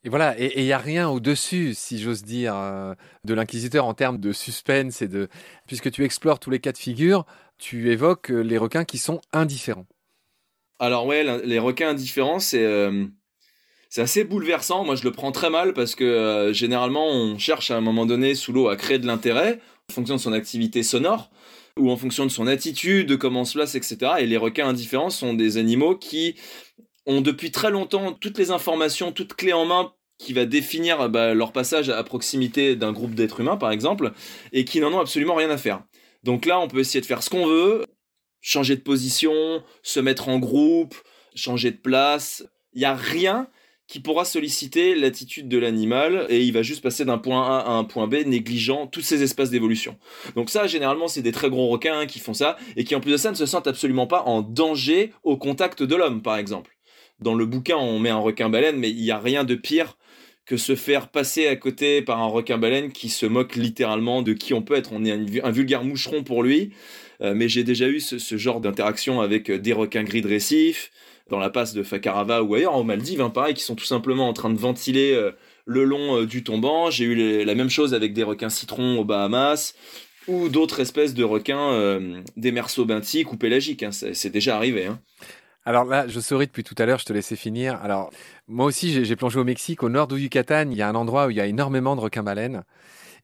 Et 0.04 0.10
voilà, 0.10 0.40
et 0.40 0.60
il 0.60 0.66
n'y 0.66 0.72
a 0.72 0.78
rien 0.78 1.10
au-dessus, 1.10 1.74
si 1.74 1.98
j'ose 1.98 2.22
dire, 2.22 2.56
euh, 2.56 2.94
de 3.24 3.34
l'inquisiteur 3.34 3.86
en 3.86 3.96
termes 3.96 4.20
de 4.20 4.32
suspense 4.32 5.02
et 5.02 5.08
de... 5.08 5.30
Puisque 5.66 5.90
tu 5.90 6.06
explores 6.06 6.38
tous 6.38 6.52
les 6.52 6.60
cas 6.60 6.74
de 6.74 6.78
figure, 6.78 7.26
tu 7.58 7.92
évoques 7.92 8.30
les 8.30 8.60
requins 8.60 8.86
qui 8.86 9.00
sont 9.00 9.20
indifférents. 9.34 9.88
Alors 10.78 11.08
ouais, 11.08 11.44
les 11.44 11.58
requins 11.58 11.90
indifférents, 11.90 12.38
c'est 12.38 12.64
c'est 13.90 14.02
assez 14.02 14.24
bouleversant. 14.24 14.84
Moi, 14.84 14.96
je 14.96 15.04
le 15.04 15.12
prends 15.12 15.32
très 15.32 15.50
mal 15.50 15.74
parce 15.74 15.96
que 15.96 16.04
euh, 16.04 16.54
généralement, 16.54 17.08
on 17.08 17.38
cherche 17.38 17.72
à 17.72 17.78
un 17.78 17.82
moment 17.82 18.06
donné 18.06 18.36
sous 18.36 18.54
l'eau 18.54 18.70
à 18.70 18.76
créer 18.76 19.00
de 19.00 19.08
l'intérêt 19.08 19.60
en 19.90 19.94
fonction 19.94 20.16
de 20.16 20.22
son 20.22 20.34
activité 20.34 20.84
sonore 20.84 21.30
ou 21.78 21.92
en 21.92 21.98
fonction 21.98 22.26
de 22.26 22.32
son 22.32 22.48
attitude, 22.48 23.08
de 23.08 23.16
comment 23.16 23.42
on 23.42 23.46
se 23.46 23.54
place, 23.54 23.76
etc. 23.76 24.14
Et 24.20 24.26
les 24.26 24.38
requins 24.38 24.68
indifférents 24.68 25.10
sont 25.10 25.34
des 25.34 25.58
animaux 25.58 25.96
qui 25.96 26.36
ont 27.06 27.22
depuis 27.22 27.52
très 27.52 27.72
longtemps 27.72 28.14
toutes 28.14 28.38
les 28.38 28.52
informations, 28.52 29.12
toutes 29.12 29.34
clés 29.36 29.54
en 29.54 29.66
main 29.66 29.94
qui 30.18 30.34
va 30.34 30.46
définir 30.46 31.10
bah, 31.10 31.34
leur 31.34 31.52
passage 31.52 31.90
à 31.90 32.04
proximité 32.04 32.76
d'un 32.76 32.92
groupe 32.92 33.14
d'êtres 33.14 33.40
humains, 33.40 33.58
par 33.58 33.72
exemple, 33.72 34.12
et 34.52 34.66
qui 34.66 34.80
n'en 34.80 34.92
ont 34.92 35.00
absolument 35.00 35.36
rien 35.36 35.50
à 35.52 35.58
faire. 35.58 35.84
Donc 36.24 36.46
là, 36.46 36.60
on 36.60 36.68
peut 36.68 36.80
essayer 36.80 37.02
de 37.02 37.06
faire 37.06 37.22
ce 37.22 37.30
qu'on 37.30 37.46
veut, 37.46 37.86
changer 38.42 38.76
de 38.76 38.82
position, 38.82 39.64
se 39.84 40.00
mettre 40.00 40.30
en 40.30 40.40
groupe, 40.40 40.96
changer 41.36 41.72
de 41.72 41.78
place. 41.78 42.44
Il 42.74 42.80
n'y 42.80 42.86
a 42.86 42.96
rien 42.96 43.48
qui 43.88 44.02
pourra 44.02 44.26
solliciter 44.26 44.96
l'attitude 44.96 45.48
de 45.48 45.58
l'animal 45.58 46.26
et 46.30 46.44
il 46.44 46.52
va 46.52 46.62
juste 46.62 46.84
passer 46.84 47.06
d'un 47.06 47.18
point 47.18 47.42
A 47.42 47.60
à 47.60 47.72
un 47.72 47.86
point 47.86 48.08
B 48.08 48.16
négligeant 48.26 48.86
tous 48.86 49.02
ces 49.02 49.24
espaces 49.24 49.50
d'évolution. 49.50 49.98
Donc 50.36 50.50
ça, 50.50 50.68
généralement, 50.68 51.08
c'est 51.08 51.22
des 51.22 51.32
très 51.32 51.50
gros 51.50 51.70
requins 51.70 52.06
qui 52.06 52.20
font 52.20 52.34
ça 52.34 52.58
et 52.76 52.84
qui 52.84 52.96
en 52.96 53.00
plus 53.00 53.12
de 53.12 53.18
ça 53.18 53.32
ne 53.32 53.36
se 53.36 53.46
sentent 53.46 53.68
absolument 53.68 54.08
pas 54.08 54.24
en 54.24 54.42
danger 54.42 55.14
au 55.24 55.38
contact 55.38 55.84
de 55.84 55.96
l'homme, 55.96 56.22
par 56.22 56.38
exemple. 56.38 56.78
Dans 57.20 57.34
le 57.34 57.46
bouquin, 57.46 57.78
on 57.78 57.98
met 57.98 58.10
un 58.10 58.20
requin-baleine, 58.20 58.78
mais 58.78 58.90
il 58.90 59.02
n'y 59.02 59.12
a 59.12 59.20
rien 59.20 59.44
de 59.44 59.56
pire 59.56 59.98
que 60.46 60.58
se 60.58 60.76
faire 60.76 61.10
passer 61.10 61.48
à 61.48 61.56
côté 61.56 62.02
par 62.02 62.20
un 62.20 62.28
requin-baleine 62.28 62.92
qui 62.92 63.10
se 63.10 63.26
moque 63.26 63.56
littéralement 63.56 64.22
de 64.22 64.34
qui 64.34 64.54
on 64.54 64.62
peut 64.62 64.76
être. 64.76 64.92
On 64.94 65.04
est 65.04 65.42
un, 65.42 65.52
vulgaire 65.52 65.84
moucheron 65.84 66.24
pour 66.24 66.42
lui. 66.42 66.72
Euh, 67.22 67.34
mais 67.36 67.50
j'ai 67.50 67.64
déjà 67.64 67.88
eu 67.88 68.00
ce, 68.00 68.38
genre 68.38 68.62
d'interaction 68.62 69.22
avec 69.22 69.52
des 69.52 69.74
requins 69.74 70.04
gris 70.04 70.22
de 70.22 70.28
dans 71.30 71.40
la 71.40 71.50
passe 71.50 71.74
de 71.74 71.84
Fakarava 71.84 72.44
ou 72.44 72.56
ailleurs, 72.56 72.76
aux 72.76 72.84
Maldives, 72.84 73.22
hein, 73.22 73.30
pareil, 73.30 73.54
qui 73.54 73.64
sont 73.64 73.76
tout 73.76 73.86
simplement 73.86 74.28
en 74.28 74.34
train 74.34 74.50
de 74.50 74.58
ventiler 74.58 75.14
euh, 75.14 75.32
le 75.66 75.84
long 75.84 76.22
euh, 76.22 76.26
du 76.26 76.44
tombant. 76.44 76.90
J'ai 76.90 77.06
eu 77.06 77.44
la 77.44 77.56
même 77.56 77.70
chose 77.70 77.94
avec 77.94 78.14
des 78.14 78.24
requins 78.24 78.50
citrons 78.50 79.00
aux 79.00 79.06
Bahamas 79.06 79.76
ou 80.28 80.50
d'autres 80.50 80.80
espèces 80.80 81.14
de 81.14 81.24
requins 81.24 81.72
euh, 81.72 82.22
des 82.36 82.52
merceaux 82.52 82.86
benthiques 82.86 83.32
ou 83.32 83.38
pélagiques. 83.38 83.84
Hein. 83.84 83.92
c'est 83.92 84.30
déjà 84.30 84.56
arrivé. 84.56 84.86
Hein. 84.86 85.00
Alors 85.66 85.84
là, 85.84 86.08
je 86.08 86.20
souris 86.20 86.48
depuis 86.48 86.64
tout 86.64 86.76
à 86.78 86.86
l'heure, 86.86 87.00
je 87.00 87.06
te 87.06 87.14
laissais 87.14 87.36
finir. 87.36 87.78
Alors, 87.82 88.10
moi 88.48 88.66
aussi, 88.66 89.04
j'ai 89.04 89.16
plongé 89.18 89.38
au 89.38 89.44
Mexique, 89.44 89.84
au 89.84 89.90
nord 89.90 90.08
du 90.08 90.16
Yucatan. 90.16 90.70
Il 90.72 90.78
y 90.78 90.82
a 90.82 90.88
un 90.88 90.96
endroit 90.96 91.28
où 91.28 91.30
il 91.30 91.38
y 91.38 91.42
a 91.42 91.46
énormément 91.46 91.96
de 91.96 92.02
requins-baleines. 92.02 92.64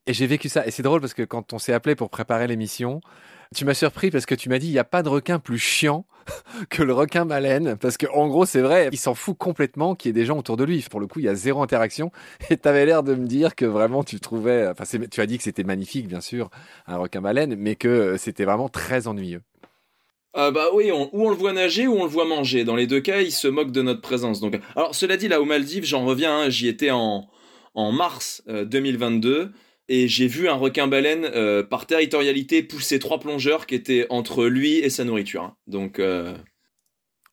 Et 0.06 0.12
j'ai 0.12 0.26
vécu 0.26 0.50
ça. 0.50 0.66
Et 0.66 0.70
c'est 0.70 0.82
drôle 0.82 1.00
parce 1.00 1.14
que 1.14 1.22
quand 1.22 1.54
on 1.54 1.58
s'est 1.58 1.72
appelé 1.72 1.94
pour 1.94 2.10
préparer 2.10 2.46
l'émission, 2.46 3.00
tu 3.54 3.64
m'as 3.64 3.74
surpris 3.74 4.10
parce 4.10 4.26
que 4.26 4.34
tu 4.34 4.48
m'as 4.48 4.58
dit 4.58 4.66
il 4.66 4.72
n'y 4.72 4.78
a 4.78 4.84
pas 4.84 5.02
de 5.02 5.08
requin 5.08 5.38
plus 5.38 5.58
chiant 5.58 6.04
que 6.70 6.82
le 6.82 6.92
requin 6.92 7.24
baleine. 7.24 7.76
Parce 7.76 7.96
que 7.96 8.06
en 8.12 8.28
gros, 8.28 8.44
c'est 8.46 8.60
vrai, 8.60 8.88
il 8.92 8.98
s'en 8.98 9.14
fout 9.14 9.36
complètement 9.36 9.94
qu'il 9.94 10.08
y 10.08 10.10
ait 10.10 10.20
des 10.20 10.26
gens 10.26 10.38
autour 10.38 10.56
de 10.56 10.64
lui. 10.64 10.84
Pour 10.90 11.00
le 11.00 11.06
coup, 11.06 11.20
il 11.20 11.24
y 11.24 11.28
a 11.28 11.34
zéro 11.34 11.62
interaction. 11.62 12.10
Et 12.50 12.56
tu 12.56 12.68
avais 12.68 12.86
l'air 12.86 13.02
de 13.02 13.14
me 13.14 13.26
dire 13.26 13.54
que 13.54 13.64
vraiment 13.64 14.04
tu 14.04 14.20
trouvais. 14.20 14.66
Enfin, 14.66 14.84
tu 15.10 15.20
as 15.20 15.26
dit 15.26 15.38
que 15.38 15.44
c'était 15.44 15.64
magnifique, 15.64 16.08
bien 16.08 16.20
sûr, 16.20 16.50
un 16.86 16.96
requin 16.96 17.20
baleine, 17.20 17.56
mais 17.56 17.76
que 17.76 18.16
c'était 18.18 18.44
vraiment 18.44 18.68
très 18.68 19.06
ennuyeux. 19.06 19.42
Ah 20.36 20.50
bah 20.50 20.66
oui, 20.74 20.90
ou 20.90 21.08
on 21.12 21.30
le 21.30 21.36
voit 21.36 21.52
nager 21.52 21.86
ou 21.86 21.94
on 21.94 22.02
le 22.02 22.10
voit 22.10 22.24
manger. 22.24 22.64
Dans 22.64 22.74
les 22.74 22.88
deux 22.88 23.00
cas, 23.00 23.20
il 23.20 23.30
se 23.30 23.46
moque 23.46 23.70
de 23.70 23.82
notre 23.82 24.00
présence. 24.00 24.40
Donc, 24.40 24.58
alors 24.74 24.92
cela 24.94 25.16
dit, 25.16 25.28
là 25.28 25.40
aux 25.40 25.44
Maldives, 25.44 25.84
j'en 25.84 26.04
reviens. 26.04 26.40
Hein, 26.40 26.50
j'y 26.50 26.66
étais 26.66 26.90
en 26.90 27.28
en 27.74 27.92
mars 27.92 28.42
2022 28.46 29.30
euh, 29.30 29.48
et 29.88 30.08
j'ai 30.08 30.26
vu 30.26 30.48
un 30.48 30.54
requin 30.54 30.86
baleine 30.86 31.24
euh, 31.24 31.62
par 31.62 31.86
territorialité 31.86 32.62
pousser 32.62 32.98
trois 32.98 33.20
plongeurs 33.20 33.66
qui 33.66 33.74
étaient 33.74 34.06
entre 34.10 34.46
lui 34.46 34.76
et 34.78 34.90
sa 34.90 35.04
nourriture. 35.04 35.42
Hein. 35.42 35.56
Donc 35.66 35.98
euh, 35.98 36.34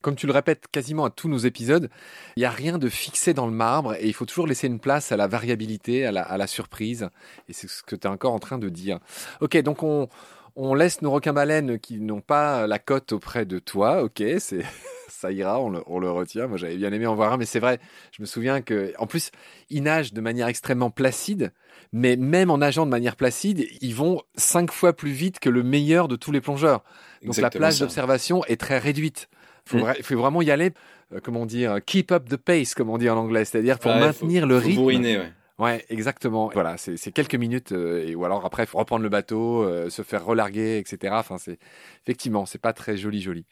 comme 0.01 0.15
tu 0.15 0.25
le 0.25 0.33
répètes 0.33 0.65
quasiment 0.71 1.05
à 1.05 1.09
tous 1.11 1.29
nos 1.29 1.37
épisodes, 1.37 1.89
il 2.35 2.39
n'y 2.39 2.45
a 2.45 2.49
rien 2.49 2.77
de 2.77 2.89
fixé 2.89 3.33
dans 3.33 3.45
le 3.45 3.51
marbre 3.51 3.93
et 3.95 4.07
il 4.07 4.13
faut 4.13 4.25
toujours 4.25 4.47
laisser 4.47 4.67
une 4.67 4.79
place 4.79 5.11
à 5.11 5.17
la 5.17 5.27
variabilité, 5.27 6.05
à 6.05 6.11
la, 6.11 6.47
surprise. 6.47 7.07
Et 7.47 7.53
c'est 7.53 7.69
ce 7.69 7.83
que 7.83 7.95
tu 7.95 8.07
es 8.07 8.09
encore 8.09 8.33
en 8.33 8.39
train 8.39 8.57
de 8.57 8.69
dire. 8.69 8.99
Ok, 9.41 9.55
donc 9.57 9.83
on, 9.83 10.09
on 10.55 10.73
laisse 10.73 11.01
nos 11.01 11.11
requins-baleines 11.11 11.79
qui 11.79 11.99
n'ont 11.99 12.21
pas 12.21 12.67
la 12.67 12.79
cote 12.79 13.11
auprès 13.11 13.45
de 13.45 13.59
toi. 13.59 14.03
Ok, 14.03 14.23
c'est 14.39 14.63
ça 15.21 15.31
ira, 15.31 15.61
on 15.61 15.99
le, 15.99 16.11
retient. 16.11 16.47
Moi, 16.47 16.57
j'avais 16.57 16.75
bien 16.75 16.91
aimé 16.91 17.05
en 17.05 17.15
voir 17.15 17.33
un, 17.33 17.37
mais 17.37 17.45
c'est 17.45 17.59
vrai. 17.59 17.79
Je 18.11 18.21
me 18.21 18.25
souviens 18.25 18.61
que, 18.61 18.93
en 18.97 19.05
plus, 19.05 19.31
ils 19.69 19.83
nagent 19.83 20.13
de 20.13 20.21
manière 20.21 20.47
extrêmement 20.47 20.89
placide, 20.89 21.51
mais 21.93 22.15
même 22.15 22.49
en 22.49 22.57
nageant 22.57 22.85
de 22.85 22.91
manière 22.91 23.15
placide, 23.15 23.67
ils 23.81 23.95
vont 23.95 24.21
cinq 24.35 24.71
fois 24.71 24.93
plus 24.93 25.11
vite 25.11 25.39
que 25.39 25.49
le 25.49 25.63
meilleur 25.63 26.07
de 26.07 26.15
tous 26.15 26.31
les 26.31 26.41
plongeurs. 26.41 26.83
Donc 27.23 27.37
la 27.37 27.49
plage 27.49 27.79
d'observation 27.79 28.43
est 28.45 28.59
très 28.59 28.79
réduite. 28.79 29.29
Il 29.67 29.79
faut, 30.03 30.15
mm. 30.15 30.19
vraiment 30.19 30.41
y 30.41 30.49
aller, 30.49 30.71
euh, 31.13 31.19
comment 31.21 31.45
dire, 31.45 31.77
keep 31.85 32.11
up 32.11 32.27
the 32.27 32.37
pace, 32.37 32.73
comme 32.73 32.89
on 32.89 32.97
dit 32.97 33.09
en 33.09 33.17
anglais, 33.17 33.45
c'est-à-dire 33.45 33.77
pour 33.77 33.93
maintenir 33.93 34.47
le 34.47 34.57
rythme. 34.57 34.81
ouais. 34.85 35.31
Ouais, 35.61 35.85
exactement. 35.89 36.49
Voilà, 36.51 36.75
c'est 36.77 37.11
quelques 37.11 37.35
minutes, 37.35 37.71
euh, 37.71 38.03
et, 38.07 38.15
ou 38.15 38.25
alors 38.25 38.43
après, 38.43 38.65
faut 38.65 38.79
reprendre 38.79 39.03
le 39.03 39.09
bateau, 39.09 39.61
euh, 39.61 39.91
se 39.91 40.01
faire 40.01 40.25
relarguer, 40.25 40.79
etc. 40.79 41.13
Enfin, 41.19 41.37
c'est 41.37 41.59
effectivement, 42.03 42.47
c'est 42.47 42.57
pas 42.57 42.73
très 42.73 42.97
joli, 42.97 43.21
joli. 43.21 43.45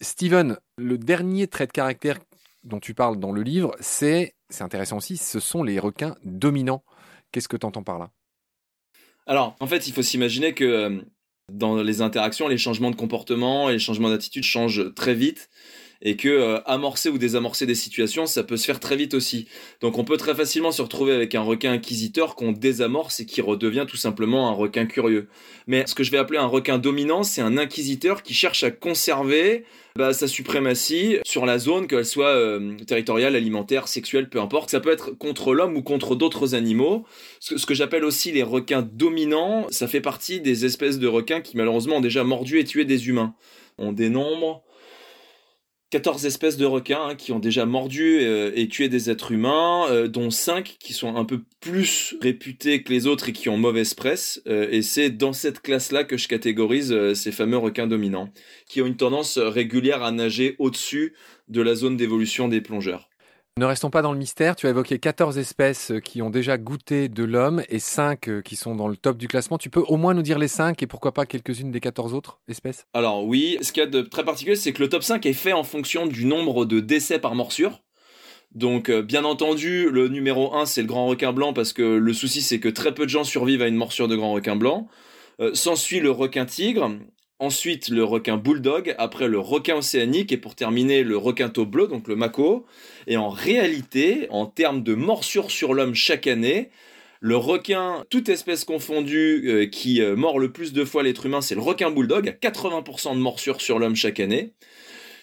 Steven, 0.00 0.58
le 0.78 0.98
dernier 0.98 1.46
trait 1.46 1.68
de 1.68 1.72
caractère 1.72 2.18
dont 2.64 2.80
tu 2.80 2.92
parles 2.92 3.20
dans 3.20 3.30
le 3.30 3.42
livre, 3.42 3.76
c'est, 3.78 4.34
c'est 4.50 4.64
intéressant 4.64 4.96
aussi, 4.96 5.16
ce 5.16 5.38
sont 5.38 5.62
les 5.62 5.78
requins 5.78 6.16
dominants. 6.24 6.82
Qu'est-ce 7.30 7.46
que 7.46 7.56
tu 7.56 7.66
entends 7.66 7.84
par 7.84 8.00
là? 8.00 8.10
Alors, 9.28 9.54
en 9.60 9.68
fait, 9.68 9.86
il 9.86 9.92
faut 9.92 10.02
s'imaginer 10.02 10.54
que 10.54 10.64
euh, 10.64 11.00
dans 11.52 11.80
les 11.80 12.02
interactions, 12.02 12.48
les 12.48 12.58
changements 12.58 12.90
de 12.90 12.96
comportement 12.96 13.68
et 13.68 13.74
les 13.74 13.78
changements 13.78 14.10
d'attitude 14.10 14.42
changent 14.42 14.92
très 14.96 15.14
vite 15.14 15.50
et 16.00 16.16
que 16.16 16.28
euh, 16.28 16.60
amorcer 16.64 17.08
ou 17.08 17.18
désamorcer 17.18 17.66
des 17.66 17.74
situations, 17.74 18.26
ça 18.26 18.44
peut 18.44 18.56
se 18.56 18.64
faire 18.64 18.80
très 18.80 18.96
vite 18.96 19.14
aussi. 19.14 19.48
Donc 19.80 19.98
on 19.98 20.04
peut 20.04 20.16
très 20.16 20.34
facilement 20.34 20.70
se 20.70 20.82
retrouver 20.82 21.12
avec 21.12 21.34
un 21.34 21.42
requin 21.42 21.72
inquisiteur 21.72 22.36
qu'on 22.36 22.52
désamorce 22.52 23.20
et 23.20 23.26
qui 23.26 23.40
redevient 23.40 23.86
tout 23.88 23.96
simplement 23.96 24.48
un 24.48 24.52
requin 24.52 24.86
curieux. 24.86 25.28
Mais 25.66 25.86
ce 25.86 25.94
que 25.94 26.04
je 26.04 26.10
vais 26.10 26.18
appeler 26.18 26.38
un 26.38 26.46
requin 26.46 26.78
dominant, 26.78 27.22
c'est 27.22 27.40
un 27.40 27.58
inquisiteur 27.58 28.22
qui 28.22 28.34
cherche 28.34 28.62
à 28.62 28.70
conserver 28.70 29.64
bah, 29.96 30.12
sa 30.12 30.28
suprématie 30.28 31.16
sur 31.24 31.44
la 31.44 31.58
zone, 31.58 31.88
qu'elle 31.88 32.06
soit 32.06 32.28
euh, 32.28 32.76
territoriale, 32.86 33.34
alimentaire, 33.34 33.88
sexuelle, 33.88 34.28
peu 34.28 34.40
importe. 34.40 34.70
Ça 34.70 34.78
peut 34.78 34.92
être 34.92 35.10
contre 35.10 35.54
l'homme 35.54 35.76
ou 35.76 35.82
contre 35.82 36.14
d'autres 36.14 36.54
animaux. 36.54 37.04
Ce 37.40 37.54
que, 37.54 37.60
ce 37.60 37.66
que 37.66 37.74
j'appelle 37.74 38.04
aussi 38.04 38.30
les 38.30 38.44
requins 38.44 38.82
dominants, 38.82 39.66
ça 39.70 39.88
fait 39.88 40.00
partie 40.00 40.40
des 40.40 40.64
espèces 40.64 41.00
de 41.00 41.08
requins 41.08 41.40
qui 41.40 41.56
malheureusement 41.56 41.96
ont 41.96 42.00
déjà 42.00 42.22
mordu 42.22 42.60
et 42.60 42.64
tué 42.64 42.84
des 42.84 43.08
humains. 43.08 43.34
On 43.76 43.92
dénombre 43.92 44.62
14 45.90 46.26
espèces 46.26 46.58
de 46.58 46.66
requins 46.66 47.08
hein, 47.08 47.14
qui 47.14 47.32
ont 47.32 47.38
déjà 47.38 47.64
mordu 47.64 48.20
euh, 48.20 48.52
et 48.54 48.68
tué 48.68 48.90
des 48.90 49.08
êtres 49.08 49.32
humains, 49.32 49.86
euh, 49.88 50.06
dont 50.06 50.30
5 50.30 50.76
qui 50.78 50.92
sont 50.92 51.16
un 51.16 51.24
peu 51.24 51.40
plus 51.60 52.14
réputés 52.20 52.82
que 52.82 52.92
les 52.92 53.06
autres 53.06 53.30
et 53.30 53.32
qui 53.32 53.48
ont 53.48 53.56
mauvaise 53.56 53.94
presse. 53.94 54.42
Euh, 54.46 54.68
et 54.70 54.82
c'est 54.82 55.08
dans 55.08 55.32
cette 55.32 55.60
classe-là 55.60 56.04
que 56.04 56.18
je 56.18 56.28
catégorise 56.28 57.14
ces 57.14 57.32
fameux 57.32 57.56
requins 57.56 57.86
dominants, 57.86 58.30
qui 58.66 58.82
ont 58.82 58.86
une 58.86 58.96
tendance 58.96 59.38
régulière 59.38 60.02
à 60.02 60.12
nager 60.12 60.56
au-dessus 60.58 61.14
de 61.48 61.62
la 61.62 61.74
zone 61.74 61.96
d'évolution 61.96 62.48
des 62.48 62.60
plongeurs. 62.60 63.08
Ne 63.58 63.64
restons 63.64 63.90
pas 63.90 64.02
dans 64.02 64.12
le 64.12 64.18
mystère. 64.18 64.54
Tu 64.54 64.68
as 64.68 64.70
évoqué 64.70 65.00
14 65.00 65.36
espèces 65.36 65.90
euh, 65.90 65.98
qui 65.98 66.22
ont 66.22 66.30
déjà 66.30 66.58
goûté 66.58 67.08
de 67.08 67.24
l'homme 67.24 67.64
et 67.68 67.80
5 67.80 68.28
euh, 68.28 68.40
qui 68.40 68.54
sont 68.54 68.76
dans 68.76 68.86
le 68.86 68.96
top 68.96 69.18
du 69.18 69.26
classement. 69.26 69.58
Tu 69.58 69.68
peux 69.68 69.82
au 69.88 69.96
moins 69.96 70.14
nous 70.14 70.22
dire 70.22 70.38
les 70.38 70.46
5 70.46 70.80
et 70.80 70.86
pourquoi 70.86 71.10
pas 71.10 71.26
quelques-unes 71.26 71.72
des 71.72 71.80
14 71.80 72.14
autres 72.14 72.38
espèces? 72.46 72.86
Alors 72.94 73.24
oui, 73.24 73.58
ce 73.60 73.72
qu'il 73.72 73.82
y 73.82 73.86
a 73.86 73.88
de 73.88 74.00
très 74.02 74.24
particulier, 74.24 74.54
c'est 74.54 74.72
que 74.72 74.80
le 74.80 74.88
top 74.88 75.02
5 75.02 75.26
est 75.26 75.32
fait 75.32 75.52
en 75.52 75.64
fonction 75.64 76.06
du 76.06 76.24
nombre 76.24 76.66
de 76.66 76.78
décès 76.78 77.18
par 77.18 77.34
morsure. 77.34 77.82
Donc 78.54 78.90
euh, 78.90 79.02
bien 79.02 79.24
entendu, 79.24 79.90
le 79.90 80.06
numéro 80.06 80.54
1 80.54 80.64
c'est 80.64 80.82
le 80.82 80.86
grand 80.86 81.08
requin 81.08 81.32
blanc 81.32 81.52
parce 81.52 81.72
que 81.72 81.82
le 81.82 82.12
souci 82.12 82.42
c'est 82.42 82.60
que 82.60 82.68
très 82.68 82.94
peu 82.94 83.06
de 83.06 83.10
gens 83.10 83.24
survivent 83.24 83.62
à 83.62 83.66
une 83.66 83.74
morsure 83.74 84.06
de 84.06 84.14
grand 84.14 84.34
requin 84.34 84.54
blanc. 84.54 84.86
S'ensuit 85.52 86.00
le 86.00 86.10
requin 86.10 86.46
tigre, 86.46 86.90
ensuite 87.38 87.88
le 87.88 88.04
requin 88.04 88.36
bulldog, 88.36 88.94
après 88.98 89.28
le 89.28 89.38
requin 89.38 89.76
océanique 89.76 90.32
et 90.32 90.36
pour 90.36 90.54
terminer 90.54 91.02
le 91.02 91.16
requin 91.16 91.48
taupe 91.48 91.70
bleu, 91.70 91.86
donc 91.86 92.08
le 92.08 92.16
mako. 92.16 92.66
Et 93.06 93.16
en 93.16 93.28
réalité, 93.28 94.26
en 94.30 94.46
termes 94.46 94.82
de 94.82 94.94
morsures 94.94 95.50
sur 95.50 95.74
l'homme 95.74 95.94
chaque 95.94 96.26
année, 96.26 96.70
le 97.20 97.36
requin, 97.36 98.04
toute 98.10 98.28
espèce 98.28 98.64
confondue, 98.64 99.42
euh, 99.48 99.66
qui 99.66 100.00
euh, 100.00 100.14
mord 100.14 100.38
le 100.38 100.52
plus 100.52 100.72
de 100.72 100.84
fois 100.84 101.02
l'être 101.02 101.26
humain, 101.26 101.40
c'est 101.40 101.54
le 101.54 101.60
requin 101.60 101.90
bulldog, 101.90 102.28
à 102.28 102.32
80% 102.32 103.14
de 103.14 103.20
morsures 103.20 103.60
sur 103.60 103.78
l'homme 103.78 103.96
chaque 103.96 104.20
année. 104.20 104.52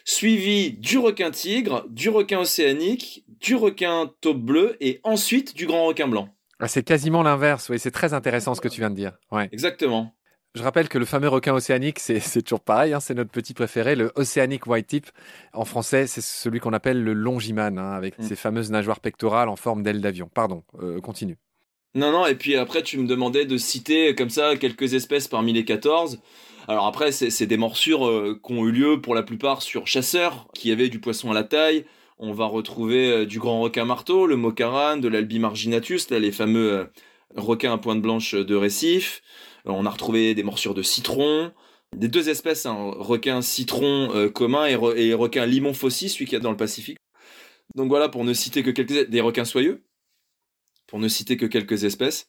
Suivi 0.03 0.71
du 0.71 0.97
requin 0.97 1.31
tigre, 1.31 1.85
du 1.89 2.09
requin 2.09 2.39
océanique, 2.39 3.25
du 3.39 3.55
requin 3.55 4.11
taupe 4.21 4.41
bleu 4.41 4.77
et 4.79 4.99
ensuite 5.03 5.55
du 5.55 5.65
grand 5.65 5.87
requin 5.87 6.07
blanc. 6.07 6.29
Ah, 6.59 6.67
c'est 6.67 6.83
quasiment 6.83 7.23
l'inverse, 7.23 7.69
oui, 7.69 7.79
c'est 7.79 7.91
très 7.91 8.13
intéressant 8.13 8.55
ce 8.55 8.61
que 8.61 8.67
tu 8.67 8.81
viens 8.81 8.89
de 8.89 8.95
dire. 8.95 9.13
Ouais. 9.31 9.49
Exactement. 9.51 10.15
Je 10.55 10.63
rappelle 10.63 10.87
que 10.87 10.97
le 10.97 11.03
fameux 11.03 11.27
requin 11.27 11.53
océanique, 11.53 11.99
c'est 11.99 12.41
toujours 12.41 12.61
pareil, 12.61 12.93
hein, 12.93 13.01
c'est 13.01 13.13
notre 13.13 13.29
petit 13.29 13.53
préféré, 13.53 13.95
le 13.95 14.13
Oceanic 14.15 14.65
White 14.67 14.87
Tip. 14.87 15.07
En 15.53 15.65
français, 15.65 16.07
c'est 16.07 16.21
celui 16.21 16.61
qu'on 16.61 16.71
appelle 16.71 17.03
le 17.03 17.11
longiman, 17.11 17.77
hein, 17.77 17.91
avec 17.91 18.17
mm. 18.17 18.23
ses 18.23 18.35
fameuses 18.37 18.71
nageoires 18.71 19.01
pectorales 19.01 19.49
en 19.49 19.57
forme 19.57 19.83
d'aile 19.83 19.99
d'avion. 19.99 20.29
Pardon, 20.33 20.63
euh, 20.81 21.01
continue. 21.01 21.37
Non, 21.93 22.09
non, 22.13 22.25
et 22.25 22.35
puis 22.35 22.55
après, 22.55 22.83
tu 22.83 22.97
me 22.97 23.05
demandais 23.05 23.43
de 23.43 23.57
citer 23.57 24.15
comme 24.15 24.29
ça 24.29 24.55
quelques 24.55 24.93
espèces 24.93 25.27
parmi 25.27 25.51
les 25.51 25.65
14. 25.65 26.21
Alors 26.69 26.87
après, 26.87 27.11
c'est 27.11 27.47
des 27.47 27.57
morsures 27.57 28.07
euh, 28.07 28.39
qui 28.41 28.53
ont 28.53 28.65
eu 28.65 28.71
lieu 28.71 29.01
pour 29.01 29.13
la 29.13 29.23
plupart 29.23 29.61
sur 29.61 29.87
chasseurs, 29.87 30.47
qui 30.53 30.71
avaient 30.71 30.89
du 30.89 30.99
poisson 30.99 31.31
à 31.31 31.33
la 31.33 31.43
taille. 31.43 31.85
On 32.17 32.31
va 32.31 32.45
retrouver 32.45 33.11
euh, 33.11 33.25
du 33.25 33.39
grand 33.39 33.59
requin 33.59 33.83
marteau, 33.83 34.25
le 34.25 34.37
mocaran, 34.37 34.95
de 34.95 35.09
l'albi 35.09 35.37
marginatus, 35.37 36.09
là, 36.11 36.19
les 36.19 36.31
fameux 36.31 36.87
requins 37.35 37.73
à 37.73 37.77
pointe 37.77 38.01
blanche 38.01 38.35
de 38.35 38.55
récif. 38.55 39.21
Euh, 39.67 39.71
on 39.71 39.85
a 39.85 39.89
retrouvé 39.89 40.35
des 40.35 40.43
morsures 40.43 40.73
de 40.73 40.81
citron, 40.81 41.51
des 41.95 42.07
deux 42.07 42.29
espèces, 42.29 42.65
hein, 42.65 42.93
requin 42.97 43.41
citron 43.41 44.13
euh, 44.13 44.29
commun 44.29 44.65
et, 44.65 44.75
requin 45.13 45.45
limon 45.45 45.73
fossi, 45.73 46.09
celui 46.09 46.25
qu'il 46.25 46.33
y 46.33 46.37
a 46.37 46.41
dans 46.41 46.51
le 46.51 46.57
Pacifique. 46.57 46.97
Donc 47.75 47.89
voilà, 47.89 48.09
pour 48.09 48.23
ne 48.23 48.33
citer 48.33 48.63
que 48.63 48.71
quelques 48.71 49.09
des 49.09 49.21
requins 49.21 49.45
soyeux, 49.45 49.83
pour 50.87 50.99
ne 50.99 51.07
citer 51.07 51.37
que 51.37 51.45
quelques 51.45 51.83
espèces. 51.83 52.27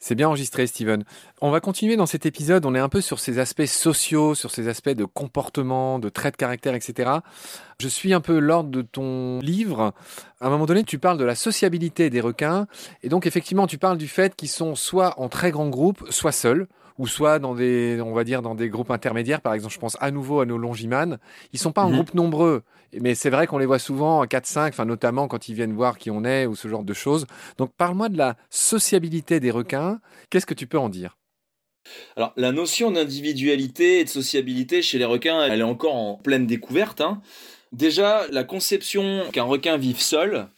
C'est 0.00 0.14
bien 0.14 0.28
enregistré, 0.28 0.66
Steven. 0.68 1.04
On 1.40 1.50
va 1.50 1.60
continuer 1.60 1.96
dans 1.96 2.06
cet 2.06 2.24
épisode. 2.24 2.64
On 2.66 2.74
est 2.74 2.78
un 2.78 2.88
peu 2.88 3.00
sur 3.00 3.18
ces 3.18 3.40
aspects 3.40 3.64
sociaux, 3.64 4.36
sur 4.36 4.52
ces 4.52 4.68
aspects 4.68 4.90
de 4.90 5.04
comportement, 5.04 5.98
de 5.98 6.08
traits 6.08 6.34
de 6.34 6.36
caractère, 6.36 6.74
etc. 6.74 7.10
Je 7.80 7.88
suis 7.88 8.14
un 8.14 8.20
peu 8.20 8.38
l'ordre 8.38 8.70
de 8.70 8.82
ton 8.82 9.40
livre. 9.40 9.92
À 10.40 10.46
un 10.46 10.50
moment 10.50 10.66
donné, 10.66 10.84
tu 10.84 10.98
parles 11.00 11.18
de 11.18 11.24
la 11.24 11.34
sociabilité 11.34 12.10
des 12.10 12.20
requins. 12.20 12.68
Et 13.02 13.08
donc, 13.08 13.26
effectivement, 13.26 13.66
tu 13.66 13.78
parles 13.78 13.98
du 13.98 14.08
fait 14.08 14.36
qu'ils 14.36 14.48
sont 14.48 14.76
soit 14.76 15.18
en 15.18 15.28
très 15.28 15.50
grand 15.50 15.68
groupe, 15.68 16.04
soit 16.10 16.32
seuls 16.32 16.68
ou 16.98 17.06
soit 17.06 17.38
dans 17.38 17.54
des, 17.54 18.00
on 18.00 18.12
va 18.12 18.24
dire, 18.24 18.42
dans 18.42 18.54
des 18.54 18.68
groupes 18.68 18.90
intermédiaires. 18.90 19.40
Par 19.40 19.54
exemple, 19.54 19.72
je 19.72 19.78
pense 19.78 19.96
à 20.00 20.10
nouveau 20.10 20.40
à 20.40 20.46
nos 20.46 20.58
longimanes. 20.58 21.18
Ils 21.52 21.58
sont 21.58 21.72
pas 21.72 21.82
en 21.82 21.88
mhm. 21.88 21.94
groupe 21.94 22.14
nombreux, 22.14 22.62
mais 22.92 23.14
c'est 23.14 23.30
vrai 23.30 23.46
qu'on 23.46 23.58
les 23.58 23.66
voit 23.66 23.78
souvent 23.78 24.20
en 24.20 24.24
4-5, 24.24 24.68
enfin, 24.68 24.84
notamment 24.84 25.28
quand 25.28 25.48
ils 25.48 25.54
viennent 25.54 25.74
voir 25.74 25.98
qui 25.98 26.10
on 26.10 26.24
est 26.24 26.46
ou 26.46 26.56
ce 26.56 26.68
genre 26.68 26.84
de 26.84 26.94
choses. 26.94 27.26
Donc, 27.56 27.72
parle-moi 27.76 28.08
de 28.08 28.18
la 28.18 28.36
sociabilité 28.50 29.40
des 29.40 29.50
requins. 29.50 30.00
Qu'est-ce 30.30 30.46
que 30.46 30.54
tu 30.54 30.66
peux 30.66 30.78
en 30.78 30.88
dire? 30.88 31.16
Alors, 32.16 32.32
la 32.36 32.52
notion 32.52 32.90
d'individualité 32.90 34.00
et 34.00 34.04
de 34.04 34.08
sociabilité 34.08 34.82
chez 34.82 34.98
les 34.98 35.04
requins, 35.04 35.42
elle 35.42 35.60
est 35.60 35.64
encore 35.64 35.94
en 35.94 36.14
pleine 36.16 36.46
découverte. 36.46 37.00
Hein. 37.00 37.22
Déjà, 37.72 38.26
la 38.30 38.44
conception 38.44 39.24
qu'un 39.32 39.44
requin 39.44 39.76
vive 39.76 40.00
seul, 40.00 40.48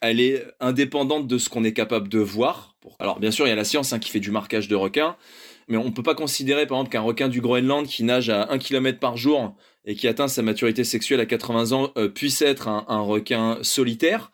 elle 0.00 0.20
est 0.20 0.44
indépendante 0.60 1.26
de 1.26 1.38
ce 1.38 1.48
qu'on 1.48 1.64
est 1.64 1.72
capable 1.72 2.08
de 2.08 2.18
voir. 2.18 2.76
Alors, 2.98 3.20
bien 3.20 3.30
sûr, 3.30 3.46
il 3.46 3.50
y 3.50 3.52
a 3.52 3.56
la 3.56 3.64
science 3.64 3.92
hein, 3.92 3.98
qui 3.98 4.10
fait 4.10 4.20
du 4.20 4.30
marquage 4.30 4.68
de 4.68 4.74
requins, 4.74 5.16
mais 5.68 5.76
on 5.76 5.92
peut 5.92 6.02
pas 6.02 6.14
considérer 6.14 6.66
par 6.66 6.78
exemple 6.78 6.92
qu'un 6.92 7.00
requin 7.00 7.28
du 7.28 7.40
Groenland 7.40 7.86
qui 7.86 8.04
nage 8.04 8.30
à 8.30 8.50
1 8.50 8.58
km 8.58 8.98
par 8.98 9.16
jour 9.16 9.54
et 9.84 9.94
qui 9.94 10.08
atteint 10.08 10.28
sa 10.28 10.42
maturité 10.42 10.84
sexuelle 10.84 11.20
à 11.20 11.26
80 11.26 11.72
ans 11.72 11.92
euh, 11.96 12.08
puisse 12.08 12.42
être 12.42 12.68
un, 12.68 13.00
requin 13.00 13.58
solitaire. 13.62 14.30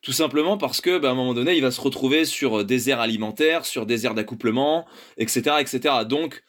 tout 0.00 0.12
simplement 0.12 0.58
parce 0.58 0.80
que, 0.80 0.98
bah, 0.98 1.08
à 1.08 1.12
un 1.12 1.14
moment 1.14 1.34
donné, 1.34 1.54
il 1.54 1.62
va 1.62 1.70
se 1.70 1.80
retrouver 1.80 2.24
sur 2.24 2.64
des 2.64 2.90
aires 2.90 3.00
alimentaires, 3.00 3.64
sur 3.64 3.86
des 3.86 4.06
aires 4.06 4.14
d'accouplement, 4.14 4.84
etc., 5.16 5.56
etc. 5.60 5.94
Donc, 6.08 6.42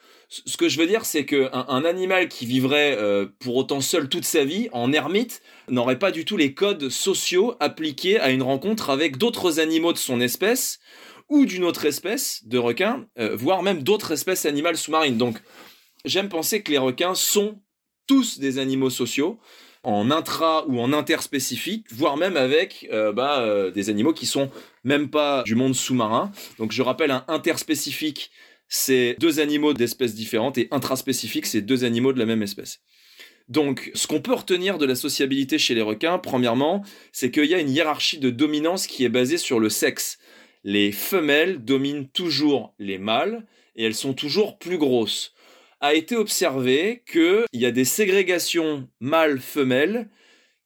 ce 0.45 0.57
que 0.57 0.67
je 0.67 0.79
veux 0.79 0.87
dire, 0.87 1.05
c'est 1.05 1.25
qu'un 1.25 1.65
un 1.67 1.85
animal 1.85 2.27
qui 2.27 2.45
vivrait 2.45 2.95
euh, 2.97 3.27
pour 3.39 3.55
autant 3.55 3.81
seul 3.81 4.09
toute 4.09 4.25
sa 4.25 4.43
vie, 4.43 4.69
en 4.71 4.91
ermite, 4.91 5.41
n'aurait 5.69 5.99
pas 5.99 6.11
du 6.11 6.25
tout 6.25 6.37
les 6.37 6.53
codes 6.53 6.89
sociaux 6.89 7.55
appliqués 7.59 8.19
à 8.19 8.31
une 8.31 8.41
rencontre 8.41 8.89
avec 8.89 9.17
d'autres 9.17 9.59
animaux 9.59 9.93
de 9.93 9.97
son 9.97 10.19
espèce 10.19 10.79
ou 11.33 11.45
d'une 11.45 11.63
autre 11.63 11.85
espèce 11.85 12.41
de 12.45 12.57
requin, 12.57 13.07
euh, 13.19 13.35
voire 13.35 13.63
même 13.63 13.83
d'autres 13.83 14.11
espèces 14.11 14.45
animales 14.45 14.77
sous-marines. 14.77 15.17
Donc, 15.17 15.37
j'aime 16.05 16.29
penser 16.29 16.61
que 16.61 16.71
les 16.71 16.77
requins 16.77 17.15
sont 17.15 17.61
tous 18.07 18.39
des 18.39 18.59
animaux 18.59 18.89
sociaux, 18.89 19.39
en 19.83 20.11
intra 20.11 20.65
ou 20.67 20.79
en 20.79 20.93
interspécifique, 20.93 21.85
voire 21.91 22.15
même 22.15 22.37
avec 22.37 22.87
euh, 22.91 23.11
bah, 23.11 23.69
des 23.71 23.89
animaux 23.89 24.13
qui 24.13 24.25
sont 24.25 24.49
même 24.85 25.09
pas 25.09 25.43
du 25.43 25.55
monde 25.55 25.75
sous-marin. 25.75 26.31
Donc, 26.57 26.71
je 26.71 26.81
rappelle 26.81 27.11
un 27.11 27.25
interspécifique 27.27 28.31
c'est 28.75 29.15
deux 29.19 29.39
animaux 29.39 29.73
d'espèces 29.73 30.15
différentes 30.15 30.57
et 30.57 30.67
intraspécifiques, 30.71 31.45
c'est 31.45 31.61
deux 31.61 31.83
animaux 31.83 32.11
de 32.11 32.17
la 32.17 32.25
même 32.25 32.41
espèce. 32.41 32.81
Donc, 33.47 33.91
ce 33.93 34.07
qu'on 34.07 34.19
peut 34.19 34.33
retenir 34.33 34.79
de 34.79 34.85
la 34.87 34.95
sociabilité 34.95 35.59
chez 35.59 35.75
les 35.75 35.83
requins, 35.83 36.17
premièrement, 36.17 36.83
c'est 37.11 37.29
qu'il 37.29 37.45
y 37.45 37.53
a 37.53 37.59
une 37.59 37.69
hiérarchie 37.69 38.17
de 38.17 38.31
dominance 38.31 38.87
qui 38.87 39.03
est 39.03 39.09
basée 39.09 39.37
sur 39.37 39.59
le 39.59 39.69
sexe. 39.69 40.17
Les 40.63 40.91
femelles 40.91 41.63
dominent 41.63 42.07
toujours 42.07 42.73
les 42.79 42.97
mâles 42.97 43.45
et 43.75 43.83
elles 43.83 43.95
sont 43.95 44.13
toujours 44.13 44.57
plus 44.57 44.77
grosses. 44.77 45.33
A 45.81 45.93
été 45.93 46.15
observé 46.15 47.03
qu'il 47.11 47.45
y 47.53 47.65
a 47.65 47.71
des 47.71 47.85
ségrégations 47.85 48.87
mâles-femelles 49.01 50.09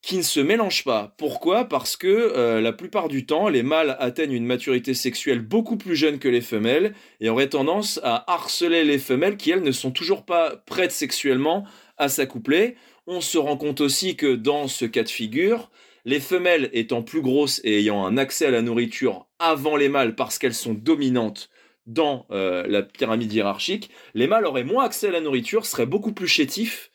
qui 0.00 0.16
ne 0.16 0.22
se 0.22 0.38
mélangent 0.40 0.84
pas. 0.84 1.14
Pourquoi? 1.18 1.64
Parce 1.64 1.96
que 1.96 2.06
euh, 2.06 2.60
la 2.60 2.72
plupart 2.72 3.08
du 3.08 3.26
temps, 3.26 3.48
les 3.48 3.64
mâles 3.64 3.96
atteignent 3.98 4.32
une 4.32 4.46
maturité 4.46 4.94
sexuelle 4.94 5.40
beaucoup 5.40 5.76
plus 5.76 5.96
jeune 5.96 6.20
que 6.20 6.28
les 6.28 6.40
femelles 6.40 6.94
et 7.20 7.28
auraient 7.28 7.48
tendance 7.48 7.98
à 8.04 8.30
harceler 8.32 8.84
les 8.84 8.98
femelles 8.98 9.36
qui, 9.36 9.50
elles, 9.50 9.62
ne 9.62 9.72
sont 9.72 9.90
toujours 9.90 10.24
pas 10.24 10.56
prêtes 10.66 10.92
sexuellement 10.92 11.66
à 11.96 12.08
s'accoupler. 12.08 12.76
On 13.08 13.20
se 13.20 13.38
rend 13.38 13.56
compte 13.56 13.80
aussi 13.80 14.14
que 14.14 14.36
dans 14.36 14.68
ce 14.68 14.84
cas 14.84 15.02
de 15.02 15.08
figure, 15.08 15.70
les 16.08 16.20
femelles 16.20 16.70
étant 16.72 17.02
plus 17.02 17.20
grosses 17.20 17.60
et 17.64 17.80
ayant 17.80 18.06
un 18.06 18.16
accès 18.16 18.46
à 18.46 18.50
la 18.50 18.62
nourriture 18.62 19.26
avant 19.38 19.76
les 19.76 19.90
mâles 19.90 20.14
parce 20.14 20.38
qu'elles 20.38 20.54
sont 20.54 20.72
dominantes 20.72 21.50
dans 21.84 22.24
euh, 22.30 22.66
la 22.66 22.82
pyramide 22.82 23.30
hiérarchique, 23.30 23.90
les 24.14 24.26
mâles 24.26 24.46
auraient 24.46 24.64
moins 24.64 24.86
accès 24.86 25.08
à 25.08 25.10
la 25.10 25.20
nourriture, 25.20 25.66
seraient 25.66 25.84
beaucoup 25.84 26.14
plus 26.14 26.26
chétifs, 26.26 26.90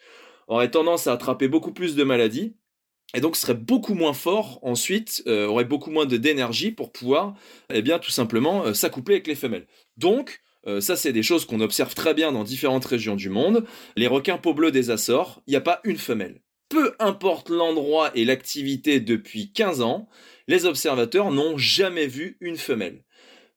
auraient 0.47 0.71
tendance 0.71 1.05
à 1.05 1.13
attraper 1.13 1.47
beaucoup 1.47 1.73
plus 1.73 1.95
de 1.95 2.03
maladies 2.03 2.55
et 3.13 3.21
donc 3.21 3.35
serait 3.35 3.53
beaucoup 3.53 3.93
moins 3.93 4.13
fort 4.13 4.57
ensuite, 4.63 5.21
euh, 5.27 5.45
aurait 5.45 5.65
beaucoup 5.65 5.91
moins 5.91 6.07
d'énergie 6.07 6.71
pour 6.71 6.91
pouvoir, 6.91 7.35
eh 7.71 7.83
tout 7.83 8.09
simplement 8.09 8.65
euh, 8.65 8.73
s'accoupler 8.73 9.15
avec 9.15 9.27
les 9.27 9.35
femelles. 9.35 9.67
Donc, 9.95 10.41
ça, 10.79 10.95
c'est 10.95 11.11
des 11.11 11.23
choses 11.23 11.43
qu'on 11.45 11.59
observe 11.59 11.93
très 11.93 12.13
bien 12.13 12.31
dans 12.31 12.45
différentes 12.45 12.85
régions 12.85 13.17
du 13.17 13.27
monde. 13.27 13.65
Les 13.97 14.07
requins 14.07 14.37
peau 14.37 14.53
bleus 14.53 14.71
des 14.71 14.91
Açores, 14.91 15.43
il 15.45 15.51
n'y 15.51 15.57
a 15.57 15.61
pas 15.61 15.81
une 15.83 15.97
femelle. 15.97 16.42
Peu 16.73 16.95
importe 16.97 17.49
l'endroit 17.49 18.09
et 18.15 18.25
l'activité 18.25 18.99
depuis 18.99 19.51
15 19.51 19.83
ans, 19.83 20.09
les 20.47 20.65
observateurs 20.65 21.29
n'ont 21.29 21.55
jamais 21.55 22.07
vu 22.07 22.35
une 22.41 22.57
femelle. 22.57 23.03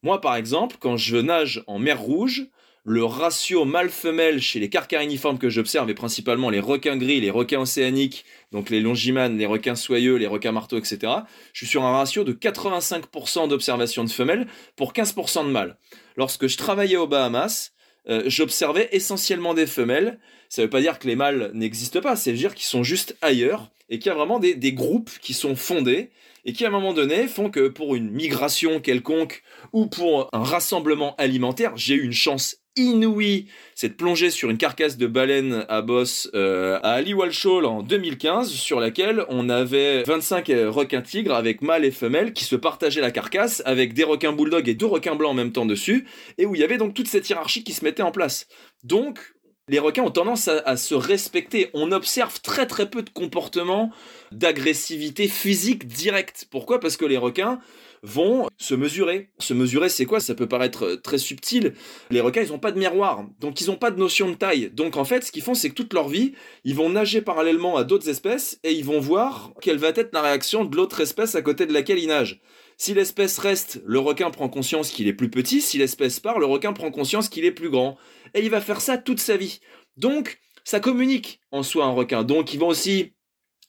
Moi, 0.03 0.21
par 0.21 0.37
exemple, 0.37 0.77
quand 0.79 0.99
je 0.99 1.17
nage 1.17 1.65
en 1.67 1.79
mer 1.79 1.99
Rouge, 1.99 2.49
le 2.85 3.07
ratio 3.07 3.65
mâle-femelle 3.65 4.43
chez 4.43 4.61
les 4.61 4.69
carcariniformes 4.69 5.39
que 5.39 5.49
j'observe, 5.49 5.89
et 5.89 5.95
principalement 5.95 6.51
les 6.51 6.61
requins 6.61 6.99
gris, 6.99 7.23
les 7.23 7.31
requins 7.31 7.63
océaniques, 7.63 8.27
donc 8.53 8.69
les 8.69 8.83
longimanes, 8.83 9.39
les 9.39 9.47
requins 9.47 9.77
soyeux, 9.77 10.17
les 10.17 10.27
requins 10.27 10.53
marteaux, 10.53 10.77
etc., 10.77 11.11
je 11.55 11.61
suis 11.61 11.67
sur 11.67 11.85
un 11.85 11.93
ratio 11.93 12.23
de 12.23 12.35
85% 12.35 13.49
d'observation 13.49 14.05
de 14.05 14.11
femelles 14.11 14.47
pour 14.77 14.93
15% 14.93 15.47
de 15.47 15.51
mâles. 15.51 15.79
Lorsque 16.19 16.49
je 16.49 16.59
travaillais 16.59 16.99
aux 16.99 17.07
Bahamas, 17.07 17.73
euh, 18.09 18.23
j'observais 18.27 18.89
essentiellement 18.93 19.55
des 19.55 19.67
femelles. 19.67 20.19
Ça 20.49 20.63
ne 20.63 20.67
veut 20.67 20.71
pas 20.71 20.81
dire 20.81 20.99
que 20.99 21.09
les 21.09 21.17
mâles 21.17 21.51
n'existent 21.55 22.01
pas, 22.01 22.17
c'est 22.17 22.33
dire 22.33 22.55
qu'ils 22.55 22.67
sont 22.67 22.83
juste 22.83 23.17
ailleurs 23.21 23.71
et 23.89 23.99
qu'il 23.99 24.11
y 24.11 24.13
a 24.13 24.15
vraiment 24.15 24.39
des, 24.39 24.55
des 24.55 24.73
groupes 24.73 25.11
qui 25.21 25.35
sont 25.35 25.57
fondés 25.57 26.11
et 26.45 26.53
qui 26.53 26.65
à 26.65 26.69
un 26.69 26.71
moment 26.71 26.93
donné 26.93 27.27
font 27.27 27.51
que 27.51 27.69
pour 27.69 27.97
une 27.97 28.11
migration 28.11 28.81
quelconque 28.81 29.43
ou 29.73 29.87
pour 29.87 30.29
un 30.33 30.45
rassemblement 30.45 31.17
alimentaire, 31.17 31.77
j'ai 31.77 31.95
eu 31.95 32.03
une 32.03 32.13
chance 32.13 32.59
inouï, 32.77 33.47
c'est 33.75 33.89
de 33.89 33.95
plonger 33.95 34.31
sur 34.31 34.51
une 34.51 34.59
carcasse 34.59 34.97
de 34.97 35.07
baleine 35.07 35.65
à 35.69 35.83
bosse 35.83 36.31
euh, 36.35 36.79
à 36.83 36.93
Ali 36.93 37.15
Walshall 37.15 37.65
en 37.65 37.83
2015, 37.83 38.51
sur 38.51 38.81
laquelle 38.81 39.25
on 39.29 39.49
avait 39.49 40.03
25 40.05 40.51
euh, 40.51 40.71
requins 40.71 41.03
tigres 41.03 41.35
avec 41.35 41.63
mâles 41.63 41.85
et 41.85 41.91
femelles 41.91 42.33
qui 42.33 42.45
se 42.45 42.57
partageaient 42.57 43.01
la 43.01 43.11
carcasse 43.11 43.63
avec 43.65 43.95
des 43.95 44.05
requins 44.05 44.33
bulldogs 44.33 44.69
et 44.69 44.75
deux 44.75 44.87
requins 44.87 45.15
blancs 45.15 45.31
en 45.31 45.35
même 45.35 45.53
temps 45.53 45.67
dessus, 45.67 46.07
et 46.39 46.47
où 46.47 46.55
il 46.55 46.61
y 46.61 46.65
avait 46.65 46.79
donc 46.79 46.95
toute 46.95 47.09
cette 47.09 47.29
hiérarchie 47.29 47.65
qui 47.65 47.73
se 47.73 47.85
mettait 47.85 48.03
en 48.03 48.13
place. 48.13 48.47
Donc, 48.85 49.21
les 49.69 49.81
requins 49.81 50.05
ont 50.05 50.11
tendance 50.11 50.47
à, 50.47 50.77
se 50.77 50.95
respecter. 50.95 51.71
On 51.75 51.91
observe 51.91 52.41
très 52.41 52.67
très 52.67 52.89
peu 52.89 53.03
de 53.03 53.11
comportements 53.11 53.91
d'agressivité 54.31 55.27
physique 55.27 55.89
directe. 55.89 56.47
Pourquoi? 56.51 56.79
Parce 56.79 56.97
que 56.97 57.05
les 57.05 57.17
requins 57.17 57.59
vont 58.07 58.49
se 58.57 58.75
mesurer. 58.75 59.31
Se 59.39 59.53
mesurer, 59.53 59.89
c'est 59.89 60.07
quoi? 60.07 60.21
Ça 60.21 60.35
peut 60.35 60.47
paraître 60.47 60.85
euh, 60.85 60.97
très 60.97 61.19
subtil. 61.19 61.75
Les 62.11 62.21
requins, 62.21 62.43
ils 62.43 62.51
n'ont 62.51 62.59
pas 62.59 62.73
de 62.73 62.79
miroir, 62.79 63.27
donc 63.41 63.61
ils 63.61 63.67
n'ont 63.67 63.77
pas 63.77 63.91
de 63.91 63.99
notion 63.99 64.31
de 64.31 64.37
taille. 64.37 64.71
Donc 64.73 64.97
en 64.97 65.05
fait, 65.05 65.25
ce 65.25 65.33
qu'ils 65.33 65.43
font, 65.43 65.55
c'est 65.55 65.71
que 65.71 65.75
toute 65.75 65.93
leur 65.93 66.09
vie, 66.09 66.33
ils 66.65 66.75
vont 66.75 66.89
nager 66.89 67.21
parallèlement 67.21 67.77
à 67.77 67.85
d'autres 67.85 68.09
espèces 68.09 68.59
et 68.63 68.73
ils 68.73 68.85
vont 68.85 69.01
voir 69.01 69.53
quelle 69.61 69.79
va 69.79 69.89
être 69.89 70.15
la 70.15 70.23
réaction 70.23 70.65
de 70.65 70.77
l'autre 70.77 71.01
espèce 71.01 71.35
à 71.35 71.43
côté 71.43 71.67
de 71.67 71.73
laquelle 71.73 71.99
ils 71.99 72.09
nagent. 72.09 72.41
Si 72.79 72.95
l'espèce 72.95 73.39
reste, 73.39 73.83
le 73.85 73.99
requin 73.99 74.31
prend 74.31 74.49
conscience 74.49 74.91
qu'il 74.91 75.09
est 75.09 75.15
plus 75.15 75.31
petit. 75.31 75.61
Si 75.61 75.79
l'espèce 75.79 76.21
part, 76.21 76.39
le 76.39 76.47
requin 76.47 76.73
prend 76.73 76.91
conscience 76.91 77.29
qu'il 77.29 77.45
est 77.45 77.53
plus 77.53 77.71
grand. 77.71 77.97
Et 78.35 78.43
il 78.43 78.51
va 78.51 78.61
faire 78.61 78.83
ça 78.83 78.99
toute 78.99 79.19
sa 79.19 79.37
vie. 79.37 79.61
Donc, 79.97 80.39
ça 80.63 80.79
communique 80.79 81.41
en 81.51 81.63
soi 81.63 81.87
un 81.87 81.93
requin. 81.93 82.23
Donc, 82.23 82.53
ils 82.53 82.61
vont 82.61 82.69
aussi 82.69 83.15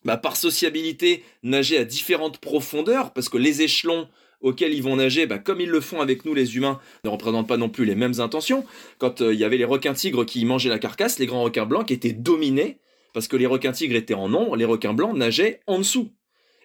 bah, 0.03 0.17
par 0.17 0.35
sociabilité, 0.35 1.23
nager 1.41 1.77
à 1.77 1.85
différentes 1.85 2.39
profondeurs, 2.39 3.13
parce 3.13 3.29
que 3.29 3.37
les 3.37 3.61
échelons 3.61 4.07
auxquels 4.41 4.73
ils 4.73 4.83
vont 4.83 4.95
nager, 4.95 5.25
bah, 5.25 5.39
comme 5.39 5.61
ils 5.61 5.69
le 5.69 5.81
font 5.81 6.01
avec 6.01 6.25
nous 6.25 6.33
les 6.33 6.55
humains, 6.55 6.79
ne 7.03 7.09
représentent 7.09 7.47
pas 7.47 7.57
non 7.57 7.69
plus 7.69 7.85
les 7.85 7.95
mêmes 7.95 8.19
intentions. 8.19 8.65
Quand 8.97 9.21
euh, 9.21 9.33
il 9.33 9.39
y 9.39 9.43
avait 9.43 9.57
les 9.57 9.65
requins 9.65 9.93
tigres 9.93 10.25
qui 10.25 10.45
mangeaient 10.45 10.69
la 10.69 10.79
carcasse, 10.79 11.19
les 11.19 11.25
grands 11.25 11.43
requins 11.43 11.65
blancs 11.65 11.87
qui 11.87 11.93
étaient 11.93 12.13
dominés, 12.13 12.79
parce 13.13 13.27
que 13.27 13.37
les 13.37 13.47
requins 13.47 13.71
tigres 13.71 13.95
étaient 13.95 14.13
en 14.13 14.29
nombre, 14.29 14.55
les 14.55 14.65
requins 14.65 14.93
blancs 14.93 15.15
nageaient 15.15 15.61
en 15.67 15.79
dessous. 15.79 16.11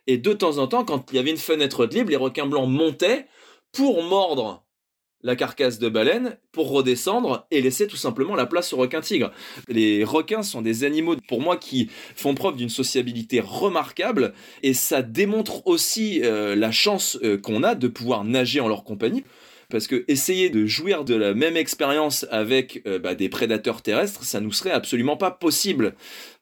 Et 0.07 0.19
de 0.19 0.33
temps 0.33 0.59
en 0.59 0.67
temps, 0.67 0.85
quand 0.85 1.13
il 1.13 1.17
y 1.17 1.19
avait 1.19 1.31
une 1.31 1.37
fenêtre 1.37 1.87
de 1.87 1.95
libre, 1.95 2.11
les 2.11 2.17
requins 2.17 2.47
blancs 2.47 2.69
montaient 2.69 3.27
pour 3.73 4.03
mordre 4.03 4.65
la 5.23 5.37
carcasse 5.37 5.79
de 5.79 5.89
baleine 5.89 6.37
pour 6.53 6.71
redescendre 6.71 7.47
et 7.51 7.61
laisser 7.61 7.87
tout 7.87 7.97
simplement 7.97 8.35
la 8.35 8.47
place 8.47 8.73
aux 8.73 8.77
requins 8.77 9.01
tigres. 9.01 9.33
Les 9.69 10.05
requins 10.05 10.43
sont 10.43 10.63
des 10.63 10.85
animaux, 10.85 11.17
pour 11.29 11.41
moi, 11.41 11.57
qui 11.57 11.91
font 12.15 12.35
preuve 12.35 12.57
d'une 12.57 12.69
sociabilité 12.69 13.41
remarquable 13.41 14.35
et 14.63 14.75
ça 14.75 15.03
démontre 15.03 15.67
aussi 15.67 16.21
euh, 16.23 16.57
la 16.57 16.71
chance 16.71 17.19
euh, 17.23 17.39
qu'on 17.39 17.63
a 17.63 17.75
de 17.75 17.89
pouvoir 17.89 18.25
nager 18.25 18.61
en 18.61 18.69
leur 18.69 18.85
compagnie. 18.85 19.25
Parce 19.71 19.87
que 19.87 20.05
essayer 20.07 20.51
de 20.51 20.67
jouir 20.67 21.03
de 21.03 21.15
la 21.15 21.33
même 21.33 21.57
expérience 21.57 22.27
avec 22.31 22.83
euh, 22.87 22.99
bah, 22.99 23.15
des 23.15 23.31
prédateurs 23.31 23.81
terrestres, 23.81 24.23
ça 24.23 24.41
nous 24.41 24.53
serait 24.53 24.71
absolument 24.71 25.17
pas 25.17 25.31
possible. 25.31 25.95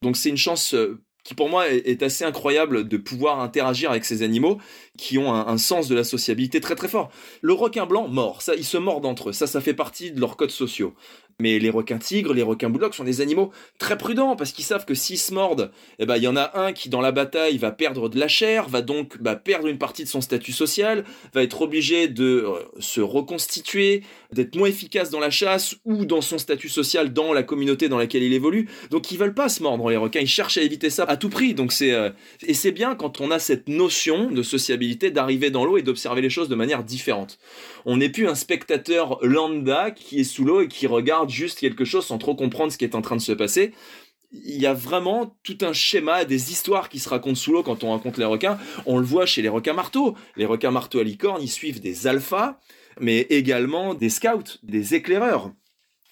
Donc 0.03 0.17
c'est 0.17 0.31
une 0.31 0.37
chance 0.37 0.75
qui 1.25 1.35
pour 1.35 1.49
moi 1.49 1.69
est, 1.69 2.03
assez 2.03 2.25
incroyable 2.25 2.89
de 2.89 2.97
pouvoir 2.97 3.41
interagir 3.41 3.91
avec 3.91 4.05
ces 4.05 4.23
animaux 4.23 4.59
qui 4.97 5.19
ont 5.19 5.33
un, 5.33 5.59
sens 5.59 5.89
de 5.89 5.95
la 5.95 6.05
sociabilité 6.05 6.61
très 6.61 6.75
très 6.75 6.89
fort. 6.89 7.11
Le 7.43 7.53
requin 7.53 7.87
blanc 7.87 8.09
mord, 8.09 8.43
ça, 8.43 8.55
ils 8.55 8.65
se 8.65 8.79
mordent 8.79 9.07
entre 9.07 9.31
eux, 9.31 9.33
ça, 9.33 9.47
ça 9.47 9.61
fait 9.61 9.75
partie 9.75 10.13
de 10.13 10.21
leurs 10.21 10.37
codes 10.37 10.51
sociaux. 10.51 10.95
Mais 11.41 11.59
les 11.59 11.71
requins 11.71 11.99
tigres, 11.99 12.35
les 12.35 12.43
requins 12.43 12.71
bulldogs 12.71 12.95
sont 12.95 13.05
des 13.05 13.21
animaux 13.21 13.51
très 13.79 13.99
prudents 13.99 14.37
parce 14.37 14.53
qu'ils 14.53 14.65
savent 14.65 14.85
que 14.85 14.95
s'ils 14.95 15.19
se 15.19 15.33
mordent, 15.35 15.71
eh 15.99 16.07
ben 16.07 16.17
il 16.17 16.23
y 16.23 16.29
en 16.29 16.37
a 16.37 16.53
un 16.55 16.73
qui 16.73 16.89
dans 16.89 17.01
la 17.01 17.13
bataille 17.13 17.59
va 17.59 17.71
perdre 17.71 18.09
de 18.09 18.19
la 18.19 18.29
chair, 18.29 18.69
va 18.69 18.83
donc 18.83 19.21
bah, 19.21 19.37
perdre 19.37 19.67
une 19.67 19.79
partie 19.79 20.05
de 20.05 20.09
son 20.09 20.21
statut 20.21 20.53
social, 20.53 21.05
va 21.35 21.43
être 21.43 21.63
obligé 21.63 22.09
de 22.09 22.25
euh, 22.25 22.53
se 22.79 23.01
reconstituer, 23.01 24.03
d'être 24.33 24.57
moins 24.57 24.69
efficace 24.69 25.11
dans 25.11 25.21
la 25.21 25.31
chasse 25.31 25.77
ou 25.85 26.05
dans 26.05 26.21
son 26.21 26.39
statut 26.39 26.69
social 26.69 27.13
dans 27.13 27.33
la 27.33 27.43
communauté 27.43 27.89
dans 27.89 27.99
laquelle 27.99 28.23
il 28.23 28.33
évolue. 28.33 28.69
Donc 28.91 29.11
ils 29.11 29.19
veulent 29.19 29.35
pas 29.35 29.49
se 29.49 29.63
mordre 29.63 29.91
les 29.91 29.97
requins, 29.97 30.21
ils 30.21 30.29
cherchent 30.29 30.59
à 30.59 30.63
éviter 30.63 30.91
ça 30.91 31.05
à 31.05 31.17
tout 31.17 31.31
prix. 31.31 31.55
Donc 31.55 31.73
c'est 31.73 31.93
euh, 31.93 32.11
et 32.47 32.55
c'est 32.55 32.73
bien 32.73 32.95
quand 32.95 33.21
on 33.21 33.31
a 33.31 33.39
cette 33.39 33.69
notion 33.69 34.31
de 34.31 34.43
sociabilité 34.43 35.11
d'arriver 35.11 35.51
dans 35.51 35.65
l'eau 35.65 35.79
et 35.79 35.83
d'observer 35.83 36.21
les 36.21 36.31
choses 36.31 36.49
de 36.49 36.55
manière 36.55 36.85
différente. 36.85 37.39
On 37.87 37.97
n'est 37.97 38.09
plus 38.09 38.29
un 38.29 38.35
spectateur 38.35 39.19
lambda 39.23 39.91
qui 39.91 40.21
est 40.21 40.25
sous 40.25 40.45
l'eau 40.45 40.61
et 40.61 40.69
qui 40.69 40.87
regarde 40.87 41.30
juste 41.31 41.59
quelque 41.59 41.85
chose 41.85 42.07
sans 42.07 42.19
trop 42.19 42.35
comprendre 42.35 42.73
ce 42.73 42.79
qui 42.79 42.85
est 42.85 42.95
en 42.95 43.03
train 43.03 43.17
de 43.17 43.21
se 43.21 43.33
passer. 43.33 43.73
Il 44.33 44.61
y 44.61 44.67
a 44.67 44.75
vraiment 44.75 45.37
tout 45.43 45.59
un 45.63 45.73
schéma, 45.73 46.25
des 46.25 46.53
histoires 46.53 46.89
qui 46.89 47.01
se 47.01 47.09
racontent 47.09 47.35
sous 47.35 47.53
l'eau 47.53 47.63
quand 47.63 47.83
on 47.83 47.89
rencontre 47.89 48.21
les 48.21 48.27
requins. 48.27 48.59
On 48.87 48.99
le 48.99 49.05
voit 49.05 49.27
chez 49.27 49.43
les 49.43 49.49
requins 49.49 49.73
marteaux. 49.73 50.17
Les 50.37 50.47
requins 50.47 50.71
marteaux 50.71 51.01
à 51.01 51.05
licorne, 51.05 51.43
ils 51.43 51.51
suivent 51.51 51.81
des 51.81 52.07
alphas, 52.07 52.61
mais 53.01 53.23
également 53.31 53.95
des 53.95 54.11
scouts, 54.11 54.59
des 54.63 54.95
éclaireurs, 54.95 55.53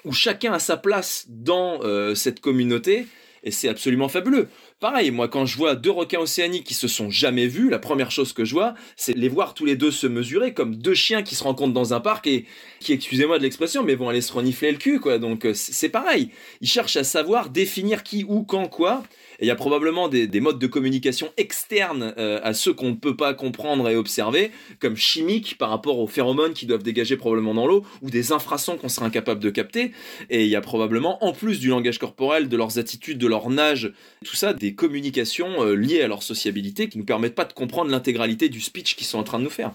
où 0.05 0.13
chacun 0.13 0.53
a 0.53 0.59
sa 0.59 0.77
place 0.77 1.27
dans 1.29 1.81
euh, 1.83 2.17
cette 2.17 2.41
communauté 2.41 3.07
et 3.43 3.51
c'est 3.51 3.69
absolument 3.69 4.09
fabuleux. 4.09 4.49
Pareil, 4.81 5.11
moi, 5.11 5.29
quand 5.29 5.47
je 5.47 5.57
vois 5.57 5.75
deux 5.75 5.91
requins 5.91 6.21
océaniques 6.21 6.65
qui 6.65 6.75
se 6.75 6.89
sont 6.89 7.11
jamais 7.11 7.47
vus, 7.47 7.69
la 7.69 7.79
première 7.79 8.11
chose 8.11 8.33
que 8.33 8.45
je 8.45 8.55
vois, 8.55 8.75
c'est 8.97 9.17
les 9.17 9.29
voir 9.29 9.55
tous 9.55 9.65
les 9.65 9.77
deux 9.77 9.91
se 9.91 10.07
mesurer 10.07 10.55
comme 10.55 10.77
deux 10.77 10.95
chiens 10.95 11.23
qui 11.23 11.35
se 11.35 11.43
rencontrent 11.43 11.75
dans 11.75 11.95
un 11.95 12.01
parc 12.01 12.27
et 12.27 12.45
qui, 12.81 12.93
excusez-moi 12.93 13.39
de 13.39 13.43
l'expression, 13.43 13.83
mais 13.83 13.95
vont 13.95 14.09
aller 14.09 14.21
se 14.21 14.33
renifler 14.33 14.71
le 14.71 14.79
cul, 14.79 15.01
quoi. 15.01 15.19
Donc, 15.19 15.45
euh, 15.45 15.53
c'est 15.55 15.89
pareil. 15.89 16.31
Ils 16.61 16.69
cherchent 16.69 16.97
à 16.97 17.05
savoir 17.05 17.51
définir 17.51 18.03
qui, 18.03 18.25
où, 18.29 18.45
quand, 18.45 18.69
quoi. 18.69 19.03
Et 19.41 19.45
il 19.45 19.49
y 19.49 19.53
a 19.53 19.57
probablement 19.57 20.09
des, 20.09 20.41
modes 20.41 20.59
de 20.59 20.67
communication 20.67 21.31
externes 21.37 22.15
euh, 22.19 22.41
à 22.43 22.55
ceux 22.55 22.73
qu'on 22.73 22.91
ne 22.91 22.97
peut 22.97 23.17
pas 23.17 23.35
comprendre 23.35 23.89
et 23.89 23.97
observer, 23.97 24.51
comme 24.81 24.97
chimiques 24.97 25.59
par 25.59 25.71
rapport 25.71 25.99
aux 25.99 26.09
phéromones 26.09 26.55
qui 26.55 26.67
doivent 26.67 26.83
dégager 26.83 27.17
probablement 27.17 27.55
dans 27.55 27.67
l'eau, 27.67 27.85
ou 28.03 28.11
des 28.11 28.33
infrasons 28.33 28.77
qu'on 28.77 28.89
serait 28.89 29.07
incapable 29.07 29.41
de 29.41 29.51
capter. 29.51 29.93
Et 30.31 30.45
il 30.45 30.51
y 30.51 30.57
a 30.57 30.61
probablement, 30.61 31.25
en 31.25 31.33
plus 31.33 31.61
du 31.61 31.69
langage 31.69 31.99
corporel, 31.99 32.49
de 32.49 32.57
leurs 32.57 32.79
attitudes, 32.79 33.19
de 33.19 33.27
leur 33.27 33.49
nage, 33.51 33.93
tout 34.25 34.37
ça, 34.37 34.55
des 34.55 34.68
communications 34.75 35.63
euh, 35.63 35.75
liées 35.75 36.03
à 36.03 36.09
leur 36.09 36.23
sociabilité 36.23 36.89
qui 36.89 36.99
ne 36.99 37.03
nous 37.03 37.07
permettent 37.07 37.35
pas 37.35 37.45
de 37.45 37.53
comprendre 37.53 37.91
l'intégralité 37.91 38.49
du 38.49 38.61
speech 38.61 38.97
qu'ils 38.97 39.07
sont 39.07 39.19
en 39.19 39.25
train 39.25 39.39
de 39.39 39.45
nous 39.45 39.51
faire. 39.51 39.73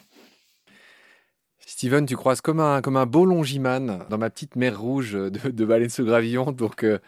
Steven, 1.66 2.06
tu 2.06 2.16
croises 2.16 2.42
comme 2.42 2.60
un, 2.60 2.82
comme 2.82 2.98
un 2.98 3.06
beau 3.06 3.26
longiman 3.26 4.06
dans 4.10 4.18
ma 4.18 4.30
petite 4.30 4.56
mer 4.56 4.80
rouge 4.80 5.14
de, 5.14 5.50
de 5.50 5.66
baleine 5.66 5.90
sous 5.90 6.06
gravillon. 6.06 6.52
Donc, 6.52 6.84
euh, 6.84 7.00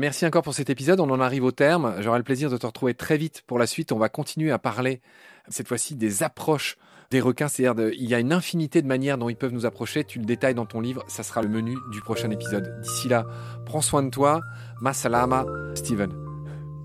Merci 0.00 0.24
encore 0.24 0.42
pour 0.42 0.54
cet 0.54 0.70
épisode. 0.70 1.00
On 1.00 1.10
en 1.10 1.18
arrive 1.18 1.42
au 1.42 1.50
terme. 1.50 1.96
J'aurai 1.98 2.18
le 2.18 2.24
plaisir 2.24 2.50
de 2.50 2.56
te 2.56 2.64
retrouver 2.64 2.94
très 2.94 3.16
vite 3.16 3.42
pour 3.48 3.58
la 3.58 3.66
suite. 3.66 3.90
On 3.90 3.98
va 3.98 4.08
continuer 4.08 4.52
à 4.52 4.58
parler 4.58 5.00
cette 5.48 5.66
fois-ci 5.66 5.96
des 5.96 6.22
approches 6.22 6.76
des 7.10 7.20
requins. 7.20 7.48
C'est-à-dire, 7.48 7.90
il 7.98 8.08
y 8.08 8.14
a 8.14 8.20
une 8.20 8.32
infinité 8.32 8.80
de 8.80 8.86
manières 8.86 9.18
dont 9.18 9.28
ils 9.28 9.36
peuvent 9.36 9.52
nous 9.52 9.66
approcher. 9.66 10.04
Tu 10.04 10.20
le 10.20 10.24
détailles 10.24 10.54
dans 10.54 10.66
ton 10.66 10.80
livre. 10.80 11.04
Ça 11.08 11.24
sera 11.24 11.42
le 11.42 11.48
menu 11.48 11.76
du 11.90 12.00
prochain 12.00 12.30
épisode. 12.30 12.80
D'ici 12.80 13.08
là, 13.08 13.26
prends 13.66 13.80
soin 13.80 14.04
de 14.04 14.10
toi. 14.10 14.40
Masalama, 14.80 15.44
Steven. 15.74 16.27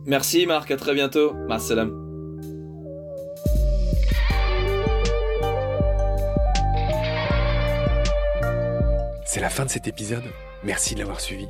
Merci 0.05 0.45
Marc. 0.45 0.69
À 0.71 0.77
très 0.77 0.93
bientôt. 0.93 1.33
Masalam. 1.47 1.99
C'est 9.25 9.39
la 9.39 9.49
fin 9.49 9.65
de 9.65 9.69
cet 9.69 9.87
épisode. 9.87 10.23
Merci 10.63 10.93
de 10.93 10.99
l'avoir 10.99 11.19
suivi. 11.19 11.47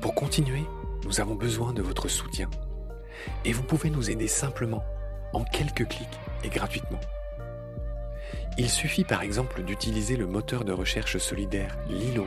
Pour 0.00 0.14
continuer, 0.14 0.62
nous 1.04 1.20
avons 1.20 1.34
besoin 1.34 1.72
de 1.72 1.82
votre 1.82 2.08
soutien. 2.08 2.48
Et 3.44 3.52
vous 3.52 3.62
pouvez 3.62 3.90
nous 3.90 4.10
aider 4.10 4.28
simplement, 4.28 4.84
en 5.32 5.44
quelques 5.44 5.88
clics 5.88 6.20
et 6.44 6.48
gratuitement. 6.48 7.00
Il 8.58 8.68
suffit 8.68 9.04
par 9.04 9.22
exemple 9.22 9.62
d'utiliser 9.62 10.16
le 10.16 10.26
moteur 10.26 10.64
de 10.64 10.72
recherche 10.72 11.18
solidaire 11.18 11.76
Lilo. 11.88 12.26